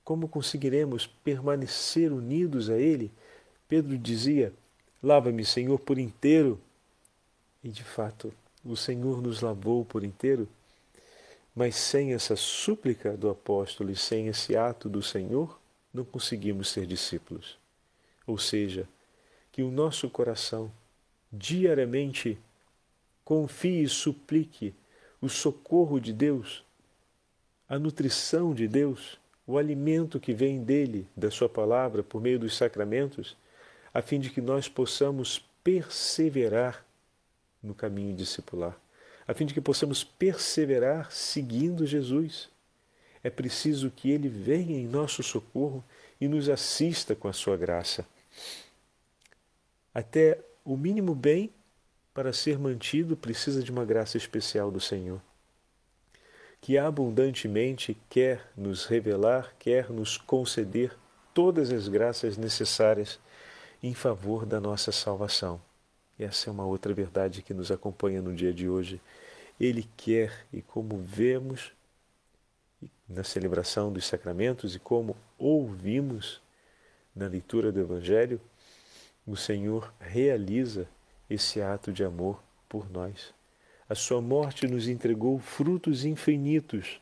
Como 0.04 0.28
conseguiremos 0.28 1.06
permanecer 1.06 2.12
unidos 2.12 2.70
a 2.70 2.78
Ele? 2.78 3.12
Pedro 3.68 3.98
dizia: 3.98 4.52
Lava-me, 5.04 5.46
Senhor, 5.46 5.78
por 5.80 6.00
inteiro. 6.00 6.60
E 7.64 7.70
de 7.70 7.84
fato, 7.84 8.34
o 8.64 8.76
Senhor 8.76 9.22
nos 9.22 9.42
lavou 9.42 9.86
por 9.86 10.04
inteiro 10.04 10.48
mas 11.56 11.78
sem 11.78 12.14
essa 12.14 12.36
súplica 12.36 13.16
do 13.16 13.30
apóstolo 13.30 13.90
e 13.90 13.96
sem 13.96 14.28
esse 14.28 14.58
ato 14.58 14.90
do 14.90 15.02
Senhor, 15.02 15.58
não 15.94 16.04
conseguimos 16.04 16.68
ser 16.70 16.86
discípulos. 16.86 17.58
Ou 18.28 18.38
seja, 18.38 18.88
que 19.54 19.64
o 19.64 19.72
nosso 19.72 20.10
coração 20.10 20.70
diariamente 21.32 22.38
confie 23.24 23.84
e 23.84 23.88
suplique 23.88 24.74
o 25.26 25.30
socorro 25.30 26.00
de 26.00 26.14
Deus, 26.14 26.64
a 27.68 27.78
nutrição 27.78 28.54
de 28.54 28.68
Deus, 28.68 29.20
o 29.46 29.58
alimento 29.58 30.20
que 30.20 30.34
vem 30.34 30.64
dele, 30.64 31.08
da 31.16 31.30
Sua 31.30 31.50
palavra, 31.50 32.04
por 32.04 32.22
meio 32.22 32.40
dos 32.40 32.56
sacramentos, 32.56 33.36
a 33.94 34.02
fim 34.02 34.20
de 34.20 34.30
que 34.30 34.42
nós 34.42 34.70
possamos 34.70 35.44
perseverar 35.64 36.86
no 37.62 37.74
caminho 37.76 38.16
discipular 38.16 38.80
a 39.28 39.34
fim 39.34 39.46
de 39.46 39.54
que 39.54 39.62
possamos 39.62 40.04
perseverar 40.04 41.12
seguindo 41.12 41.86
Jesus. 41.86 42.50
É 43.24 43.30
preciso 43.30 43.90
que 43.90 44.12
Ele 44.12 44.30
venha 44.30 44.78
em 44.78 44.88
nosso 44.88 45.24
socorro 45.24 45.84
e 46.22 46.28
nos 46.28 46.48
assista 46.48 47.16
com 47.16 47.28
a 47.28 47.34
sua 47.34 47.58
graça. 47.58 48.06
Até 49.94 50.40
o 50.64 50.78
mínimo 50.78 51.16
bem, 51.16 51.52
para 52.16 52.32
ser 52.32 52.58
mantido, 52.58 53.18
precisa 53.18 53.62
de 53.62 53.70
uma 53.70 53.84
graça 53.84 54.16
especial 54.16 54.72
do 54.72 54.80
Senhor, 54.80 55.22
que 56.62 56.78
abundantemente 56.78 57.98
quer 58.10 58.50
nos 58.56 58.86
revelar, 58.86 59.54
quer 59.60 59.90
nos 59.90 60.18
conceder 60.18 60.98
todas 61.34 61.74
as 61.74 61.90
graças 61.90 62.38
necessárias 62.38 63.20
em 63.84 63.94
favor 63.94 64.46
da 64.46 64.62
nossa 64.62 64.94
salvação. 64.94 65.62
Essa 66.18 66.50
é 66.50 66.54
uma 66.54 66.66
outra 66.66 66.94
verdade 66.94 67.42
que 67.42 67.54
nos 67.54 67.70
acompanha 67.70 68.22
no 68.22 68.34
dia 68.34 68.54
de 68.54 68.70
hoje. 68.70 69.02
Ele 69.60 69.86
quer, 69.98 70.46
e 70.54 70.62
como 70.62 70.98
vemos 70.98 71.74
na 73.10 73.26
celebração 73.26 73.92
dos 73.92 74.06
sacramentos 74.06 74.74
e 74.74 74.80
como 74.80 75.18
ouvimos 75.38 76.42
na 77.14 77.28
leitura 77.28 77.74
do 77.74 77.82
Evangelho, 77.82 78.40
o 79.28 79.36
Senhor 79.36 79.94
realiza 80.00 80.88
esse 81.30 81.62
ato 81.62 81.92
de 81.92 82.04
amor 82.04 82.42
por 82.68 82.90
nós. 82.90 83.34
A 83.88 83.96
sua 83.96 84.22
morte 84.22 84.68
nos 84.68 84.88
entregou 84.88 85.40
frutos 85.40 86.06
infinitos 86.06 87.00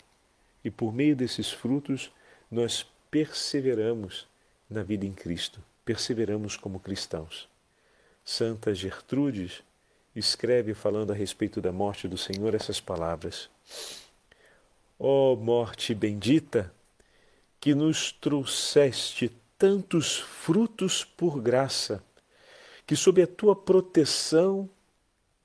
e 0.64 0.72
por 0.72 0.94
meio 0.94 1.16
desses 1.16 1.52
frutos 1.52 2.12
nós 2.52 2.86
perseveramos 3.10 4.28
na 4.70 4.84
vida 4.84 5.06
em 5.06 5.14
Cristo, 5.14 5.64
perseveramos 5.86 6.58
como 6.58 6.80
cristãos. 6.80 7.48
Santa 8.24 8.74
Gertrudes 8.74 9.64
escreve 10.16 10.74
falando 10.74 11.12
a 11.12 11.16
respeito 11.16 11.60
da 11.60 11.72
morte 11.72 12.08
do 12.08 12.18
Senhor 12.18 12.54
essas 12.56 12.80
palavras: 12.80 13.50
Ó 14.98 15.34
oh, 15.34 15.36
morte 15.36 15.94
bendita, 15.94 16.74
que 17.60 17.74
nos 17.74 18.12
trouxeste 18.12 19.32
tantos 19.58 20.20
frutos 20.20 21.04
por 21.04 21.42
graça, 21.42 22.04
que 22.86 22.96
sob 22.96 23.22
a 23.22 23.28
tua 23.28 23.56
proteção 23.56 24.70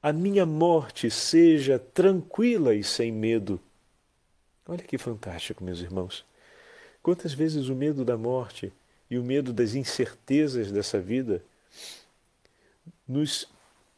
a 0.03 0.12
minha 0.12 0.46
morte 0.46 1.11
seja 1.11 1.79
tranquila 1.79 2.74
e 2.74 2.85
sem 2.85 3.12
medo. 3.12 3.61
Olha 4.66 4.83
que 4.83 4.98
fantástico, 4.98 5.64
meus 5.64 5.81
irmãos. 5.81 6.24
Quantas 7.03 7.33
vezes 7.33 7.68
o 7.68 7.74
medo 7.74 8.05
da 8.05 8.16
morte 8.16 8.72
e 9.11 9.18
o 9.18 9.24
medo 9.24 9.53
das 9.53 9.74
incertezas 9.74 10.70
dessa 10.70 11.01
vida 11.01 11.42
nos, 13.07 13.48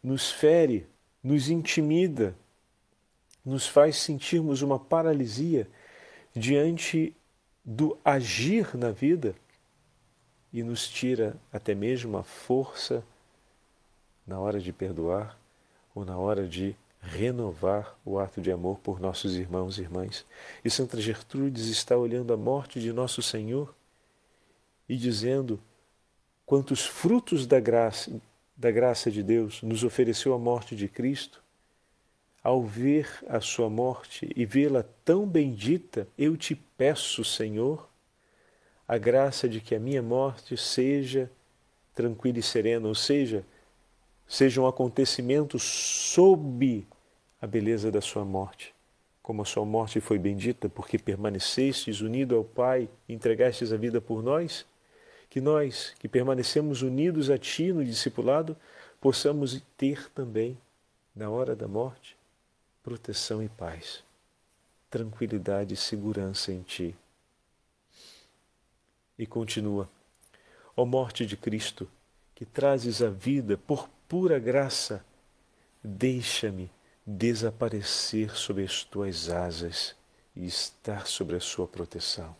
nos 0.02 0.30
fere, 0.30 0.86
nos 1.22 1.50
intimida, 1.50 2.34
nos 3.44 3.66
faz 3.66 3.96
sentirmos 3.96 4.62
uma 4.62 4.78
paralisia 4.78 5.68
diante 6.34 7.14
do 7.64 7.98
agir 8.04 8.76
na 8.76 8.90
vida 8.90 9.34
e 10.52 10.62
nos 10.62 10.88
tira 10.88 11.36
até 11.52 11.74
mesmo 11.74 12.16
a 12.16 12.22
força 12.22 13.04
na 14.26 14.38
hora 14.38 14.60
de 14.60 14.72
perdoar 14.72 15.38
ou 15.94 16.04
na 16.04 16.16
hora 16.16 16.46
de 16.46 16.76
renovar 17.00 17.96
o 18.04 18.18
ato 18.18 18.40
de 18.40 18.52
amor 18.52 18.78
por 18.78 19.00
nossos 19.00 19.36
irmãos 19.36 19.78
e 19.78 19.82
irmãs. 19.82 20.24
E 20.64 20.70
Santa 20.70 21.00
Gertrudes 21.00 21.66
está 21.66 21.96
olhando 21.96 22.32
a 22.32 22.36
morte 22.36 22.80
de 22.80 22.92
nosso 22.92 23.22
Senhor 23.22 23.74
e 24.88 24.96
dizendo 24.96 25.58
quantos 26.44 26.84
frutos 26.84 27.46
da 27.46 27.60
graça, 27.60 28.10
da 28.56 28.70
graça 28.70 29.10
de 29.10 29.22
Deus, 29.22 29.62
nos 29.62 29.84
ofereceu 29.84 30.34
a 30.34 30.38
morte 30.38 30.76
de 30.76 30.88
Cristo, 30.88 31.42
ao 32.42 32.62
ver 32.62 33.08
a 33.28 33.40
sua 33.40 33.68
morte 33.68 34.30
e 34.34 34.44
vê-la 34.44 34.84
tão 35.04 35.26
bendita, 35.26 36.08
eu 36.18 36.36
te 36.36 36.54
peço, 36.54 37.24
Senhor, 37.24 37.88
a 38.88 38.98
graça 38.98 39.48
de 39.48 39.60
que 39.60 39.74
a 39.74 39.78
minha 39.78 40.02
morte 40.02 40.56
seja 40.56 41.30
tranquila 41.94 42.38
e 42.38 42.42
serena, 42.42 42.88
ou 42.88 42.94
seja, 42.94 43.44
seja 44.30 44.60
um 44.60 44.66
acontecimento 44.68 45.58
sob 45.58 46.86
a 47.42 47.48
beleza 47.48 47.90
da 47.90 48.00
sua 48.00 48.24
morte. 48.24 48.72
Como 49.20 49.42
a 49.42 49.44
sua 49.44 49.64
morte 49.64 50.00
foi 50.00 50.20
bendita, 50.20 50.68
porque 50.68 50.96
permanecestes 50.96 52.00
unido 52.00 52.36
ao 52.36 52.44
Pai 52.44 52.88
e 53.08 53.12
entregastes 53.12 53.72
a 53.72 53.76
vida 53.76 54.00
por 54.00 54.22
nós, 54.22 54.64
que 55.28 55.40
nós, 55.40 55.94
que 55.98 56.06
permanecemos 56.06 56.80
unidos 56.80 57.28
a 57.28 57.36
Ti 57.36 57.72
no 57.72 57.84
discipulado, 57.84 58.56
possamos 59.00 59.60
ter 59.76 60.08
também, 60.12 60.56
na 61.14 61.28
hora 61.28 61.56
da 61.56 61.66
morte, 61.66 62.16
proteção 62.84 63.42
e 63.42 63.48
paz, 63.48 64.04
tranquilidade 64.88 65.74
e 65.74 65.76
segurança 65.76 66.52
em 66.52 66.62
Ti. 66.62 66.94
E 69.18 69.26
continua, 69.26 69.90
ó 70.76 70.84
morte 70.84 71.26
de 71.26 71.36
Cristo, 71.36 71.90
que 72.32 72.44
trazes 72.46 73.02
a 73.02 73.10
vida 73.10 73.58
por 73.58 73.88
pura 74.10 74.40
graça, 74.40 75.04
deixa-me 75.84 76.68
desaparecer 77.06 78.36
sob 78.36 78.60
as 78.64 78.82
tuas 78.82 79.30
asas 79.30 79.94
e 80.34 80.44
estar 80.46 81.06
sobre 81.06 81.36
a 81.36 81.40
sua 81.40 81.68
proteção. 81.68 82.34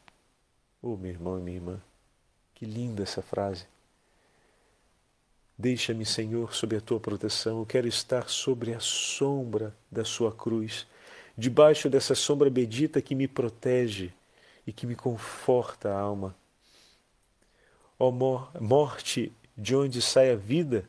Oh, 0.83 0.97
meu 0.97 1.13
irmão 1.13 1.39
e 1.39 1.41
minha 1.41 1.57
irmã, 1.59 1.81
que 2.57 2.67
linda 2.67 3.05
essa 3.05 3.23
frase. 3.23 3.69
Deixa-me, 5.57 6.05
Senhor, 6.05 6.53
sob 6.53 6.75
a 6.75 6.81
tua 6.81 6.99
proteção. 6.99 7.61
Eu 7.61 7.67
quero 7.67 7.87
estar 7.87 8.29
sobre 8.29 8.75
a 8.75 8.81
sombra 8.81 9.73
da 9.89 10.05
sua 10.05 10.33
cruz, 10.33 10.89
debaixo 11.39 11.89
dessa 11.89 12.17
sombra 12.17 12.51
bendita 12.51 13.01
que 13.01 13.15
me 13.15 13.29
protege 13.29 14.13
e 14.67 14.73
que 14.73 14.89
me 14.89 14.97
conforta 14.97 15.89
a 15.91 16.01
alma. 16.01 16.35
Ó 17.97 18.09
oh, 18.09 18.61
morte, 18.61 19.33
de 19.57 19.77
onde 19.77 20.03
sai 20.03 20.33
a 20.33 20.37
vida, 20.37 20.85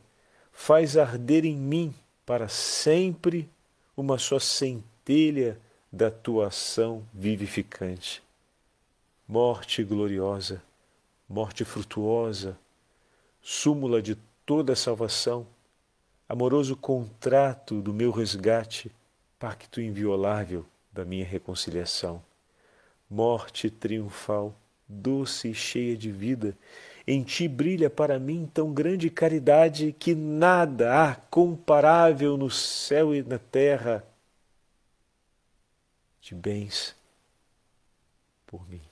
faz 0.52 0.96
arder 0.96 1.44
em 1.44 1.56
mim 1.56 1.94
para 2.24 2.46
sempre 2.48 3.48
uma 3.96 4.18
só 4.18 4.38
centelha 4.38 5.58
da 5.90 6.10
tua 6.10 6.48
ação 6.48 7.04
vivificante. 7.12 8.22
Morte 9.26 9.82
gloriosa, 9.82 10.62
morte 11.28 11.64
frutuosa, 11.64 12.56
súmula 13.40 14.00
de 14.00 14.16
toda 14.46 14.74
a 14.74 14.76
salvação, 14.76 15.46
amoroso 16.28 16.76
contrato 16.76 17.80
do 17.80 17.92
meu 17.92 18.10
resgate, 18.10 18.90
pacto 19.38 19.80
inviolável 19.80 20.64
da 20.92 21.04
minha 21.04 21.24
reconciliação. 21.24 22.22
Morte 23.10 23.68
triunfal, 23.68 24.54
doce 24.88 25.48
e 25.48 25.54
cheia 25.54 25.96
de 25.96 26.10
vida, 26.10 26.56
em 27.06 27.22
ti 27.22 27.48
brilha 27.48 27.90
para 27.90 28.18
mim 28.18 28.48
tão 28.52 28.72
grande 28.72 29.10
caridade 29.10 29.92
que 29.92 30.14
nada 30.14 31.10
há 31.10 31.14
comparável 31.14 32.36
no 32.36 32.50
céu 32.50 33.14
e 33.14 33.22
na 33.22 33.38
terra 33.38 34.04
de 36.20 36.34
bens 36.34 36.94
por 38.46 38.68
mim. 38.68 38.82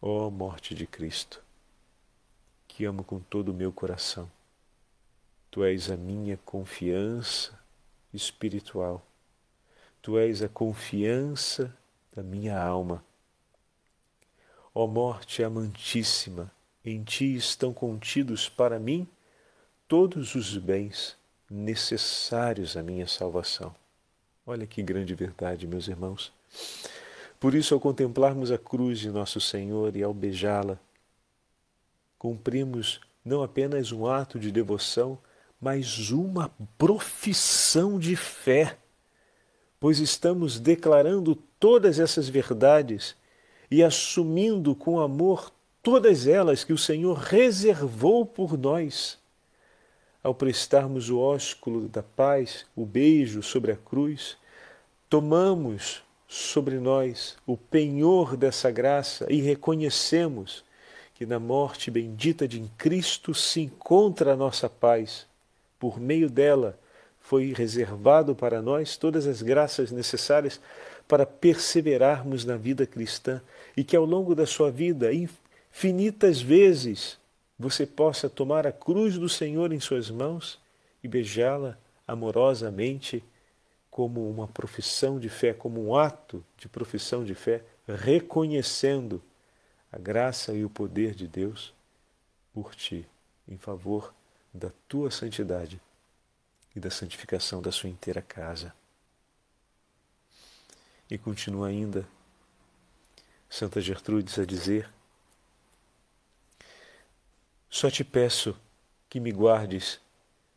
Ó 0.00 0.26
oh, 0.26 0.30
morte 0.30 0.74
de 0.74 0.86
Cristo, 0.86 1.42
que 2.68 2.84
amo 2.84 3.02
com 3.02 3.18
todo 3.18 3.48
o 3.48 3.54
meu 3.54 3.72
coração. 3.72 4.30
Tu 5.50 5.64
és 5.64 5.90
a 5.90 5.96
minha 5.96 6.36
confiança 6.44 7.58
espiritual. 8.12 9.04
Tu 10.02 10.18
és 10.18 10.42
a 10.42 10.48
confiança 10.48 11.74
da 12.14 12.22
minha 12.22 12.60
alma. 12.60 13.04
Ó 14.80 14.86
morte 14.86 15.42
amantíssima, 15.42 16.52
em 16.84 17.02
ti 17.02 17.34
estão 17.34 17.72
contidos 17.72 18.48
para 18.48 18.78
mim 18.78 19.08
todos 19.88 20.36
os 20.36 20.56
bens 20.56 21.16
necessários 21.50 22.76
à 22.76 22.82
minha 22.84 23.08
salvação. 23.08 23.74
Olha 24.46 24.68
que 24.68 24.80
grande 24.80 25.16
verdade, 25.16 25.66
meus 25.66 25.88
irmãos. 25.88 26.32
Por 27.40 27.56
isso, 27.56 27.74
ao 27.74 27.80
contemplarmos 27.80 28.52
a 28.52 28.56
cruz 28.56 29.00
de 29.00 29.10
nosso 29.10 29.40
Senhor 29.40 29.96
e 29.96 30.02
ao 30.04 30.14
beijá-la, 30.14 30.78
cumprimos 32.16 33.00
não 33.24 33.42
apenas 33.42 33.90
um 33.90 34.06
ato 34.06 34.38
de 34.38 34.52
devoção, 34.52 35.18
mas 35.60 36.10
uma 36.10 36.52
profissão 36.78 37.98
de 37.98 38.14
fé, 38.14 38.78
pois 39.80 39.98
estamos 39.98 40.60
declarando 40.60 41.34
todas 41.58 41.98
essas 41.98 42.28
verdades 42.28 43.16
e 43.70 43.82
assumindo 43.82 44.74
com 44.74 45.00
amor 45.00 45.52
todas 45.82 46.26
elas 46.26 46.64
que 46.64 46.72
o 46.72 46.78
Senhor 46.78 47.16
reservou 47.16 48.24
por 48.24 48.58
nós. 48.58 49.18
Ao 50.22 50.34
prestarmos 50.34 51.10
o 51.10 51.18
ósculo 51.18 51.88
da 51.88 52.02
paz, 52.02 52.66
o 52.74 52.84
beijo 52.84 53.42
sobre 53.42 53.72
a 53.72 53.76
cruz, 53.76 54.36
tomamos 55.08 56.02
sobre 56.26 56.78
nós 56.78 57.36
o 57.46 57.56
penhor 57.56 58.36
dessa 58.36 58.70
graça 58.70 59.26
e 59.30 59.40
reconhecemos 59.40 60.64
que 61.14 61.24
na 61.24 61.38
morte 61.38 61.90
bendita 61.90 62.46
de 62.46 62.60
Cristo 62.76 63.34
se 63.34 63.60
encontra 63.60 64.34
a 64.34 64.36
nossa 64.36 64.68
paz. 64.68 65.26
Por 65.78 65.98
meio 65.98 66.28
dela 66.28 66.78
foi 67.18 67.52
reservado 67.52 68.34
para 68.34 68.60
nós 68.60 68.96
todas 68.96 69.26
as 69.26 69.42
graças 69.42 69.90
necessárias 69.90 70.60
para 71.08 71.24
perseverarmos 71.24 72.44
na 72.44 72.56
vida 72.56 72.86
cristã 72.86 73.40
e 73.78 73.84
que 73.84 73.94
ao 73.94 74.04
longo 74.04 74.34
da 74.34 74.44
sua 74.44 74.72
vida, 74.72 75.12
infinitas 75.12 76.42
vezes, 76.42 77.16
você 77.56 77.86
possa 77.86 78.28
tomar 78.28 78.66
a 78.66 78.72
cruz 78.72 79.16
do 79.16 79.28
Senhor 79.28 79.72
em 79.72 79.78
suas 79.78 80.10
mãos 80.10 80.58
e 81.00 81.06
beijá-la 81.06 81.78
amorosamente 82.04 83.22
como 83.88 84.28
uma 84.28 84.48
profissão 84.48 85.20
de 85.20 85.28
fé, 85.28 85.54
como 85.54 85.80
um 85.80 85.94
ato 85.94 86.44
de 86.56 86.68
profissão 86.68 87.22
de 87.22 87.36
fé, 87.36 87.62
reconhecendo 87.86 89.22
a 89.92 89.96
graça 89.96 90.52
e 90.52 90.64
o 90.64 90.70
poder 90.70 91.14
de 91.14 91.28
Deus 91.28 91.72
por 92.52 92.74
ti, 92.74 93.06
em 93.46 93.58
favor 93.58 94.12
da 94.52 94.72
tua 94.88 95.08
santidade 95.08 95.80
e 96.74 96.80
da 96.80 96.90
santificação 96.90 97.62
da 97.62 97.70
sua 97.70 97.88
inteira 97.88 98.22
casa. 98.22 98.74
E 101.08 101.16
continua 101.16 101.68
ainda 101.68 102.04
Santa 103.58 103.80
Gertrudes 103.80 104.38
a 104.38 104.46
dizer: 104.46 104.88
Só 107.68 107.90
te 107.90 108.04
peço 108.04 108.56
que 109.10 109.18
me 109.18 109.32
guardes 109.32 110.00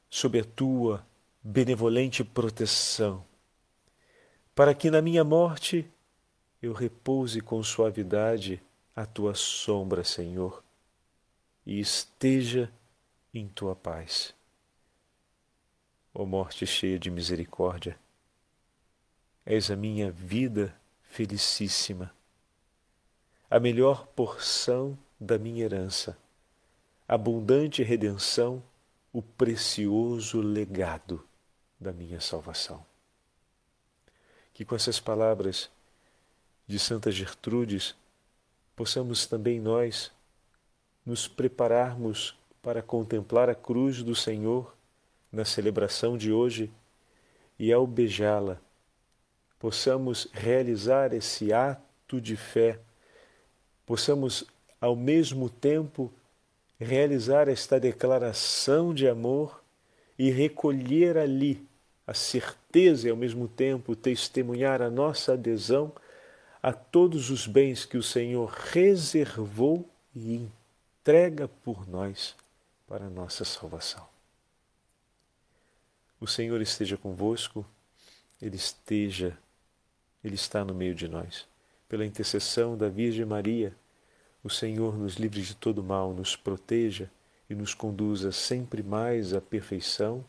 sob 0.08 0.40
a 0.40 0.44
tua 0.44 1.04
benevolente 1.42 2.24
proteção 2.24 3.26
para 4.54 4.76
que 4.76 4.92
na 4.92 5.02
minha 5.02 5.24
morte 5.24 5.90
eu 6.62 6.74
repouse 6.74 7.42
com 7.42 7.64
suavidade 7.64 8.62
a 8.96 9.04
tua 9.04 9.34
sombra, 9.34 10.04
Senhor, 10.04 10.64
e 11.66 11.80
esteja 11.80 12.72
em 13.34 13.48
tua 13.48 13.76
paz. 13.76 14.32
Ó 16.14 16.24
morte 16.24 16.68
cheia 16.68 17.00
de 17.00 17.10
misericórdia, 17.10 17.98
és 19.44 19.72
a 19.72 19.76
minha 19.76 20.12
vida 20.12 20.80
felicíssima, 21.02 22.14
a 23.52 23.60
melhor 23.60 24.08
porção 24.08 24.98
da 25.20 25.38
minha 25.38 25.66
herança, 25.66 26.18
abundante 27.06 27.84
redenção, 27.84 28.64
o 29.12 29.22
precioso 29.22 30.40
legado 30.40 31.24
da 31.78 31.92
minha 31.92 32.22
salvação. 32.22 32.86
Que 34.54 34.64
com 34.64 34.74
essas 34.74 35.02
palavras 35.02 35.70
de 36.66 36.80
Santa 36.80 37.12
Gertrudes 37.12 37.94
possamos 38.74 39.28
também 39.28 39.60
nós 39.60 40.14
nos 41.06 41.28
prepararmos 41.28 42.36
para 42.62 42.82
contemplar 42.82 43.50
a 43.50 43.56
cruz 43.56 44.02
do 44.02 44.16
Senhor 44.16 44.74
na 45.30 45.44
celebração 45.44 46.18
de 46.18 46.32
hoje 46.32 46.72
e 47.60 47.74
ao 47.74 47.86
beijá-la 47.86 48.62
possamos 49.60 50.28
realizar 50.32 51.14
esse 51.14 51.54
ato 51.54 52.20
de 52.22 52.36
fé, 52.36 52.80
possamos 53.86 54.46
ao 54.80 54.96
mesmo 54.96 55.50
tempo 55.50 56.12
realizar 56.80 57.48
esta 57.48 57.80
declaração 57.80 58.94
de 58.94 59.08
amor 59.08 59.64
e 60.18 60.32
recolher 60.32 61.18
ali 61.18 61.66
a 62.06 62.14
certeza 62.14 63.08
e 63.08 63.12
ao 63.12 63.18
mesmo 63.18 63.48
tempo 63.48 63.96
testemunhar 63.96 64.82
a 64.82 64.90
nossa 64.90 65.34
adesão 65.34 65.94
a 66.62 66.74
todos 66.74 67.30
os 67.30 67.48
bens 67.48 67.86
que 67.86 67.98
o 67.98 68.04
Senhor 68.04 68.50
reservou 68.50 69.88
e 70.16 70.36
entrega 70.36 71.48
por 71.48 71.88
nós 71.88 72.36
para 72.88 73.06
a 73.06 73.10
nossa 73.10 73.46
salvação. 73.46 74.06
O 76.20 76.28
Senhor 76.28 76.62
esteja 76.62 76.98
convosco, 76.98 77.66
Ele 78.42 78.56
esteja, 78.56 79.36
Ele 80.24 80.36
está 80.36 80.64
no 80.64 80.74
meio 80.74 80.94
de 80.94 81.08
nós. 81.08 81.48
Pela 81.92 82.06
intercessão 82.06 82.78
da 82.78 82.88
Virgem 82.88 83.26
Maria, 83.26 83.76
o 84.42 84.50
Senhor 84.50 84.98
nos 84.98 85.16
livre 85.16 85.42
de 85.42 85.54
todo 85.54 85.84
mal, 85.84 86.14
nos 86.14 86.38
proteja 86.38 87.12
e 87.50 87.54
nos 87.54 87.74
conduza 87.74 88.32
sempre 88.32 88.82
mais 88.82 89.34
à 89.34 89.42
perfeição, 89.42 90.24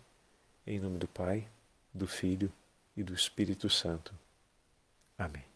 em 0.67 0.81
nome 0.81 0.99
do 0.99 1.07
Pai, 1.07 1.47
do 1.95 2.09
Filho 2.09 2.53
e 2.97 3.05
do 3.05 3.15
Espírito 3.15 3.71
Santo. 3.71 4.13
Amém. 5.17 5.52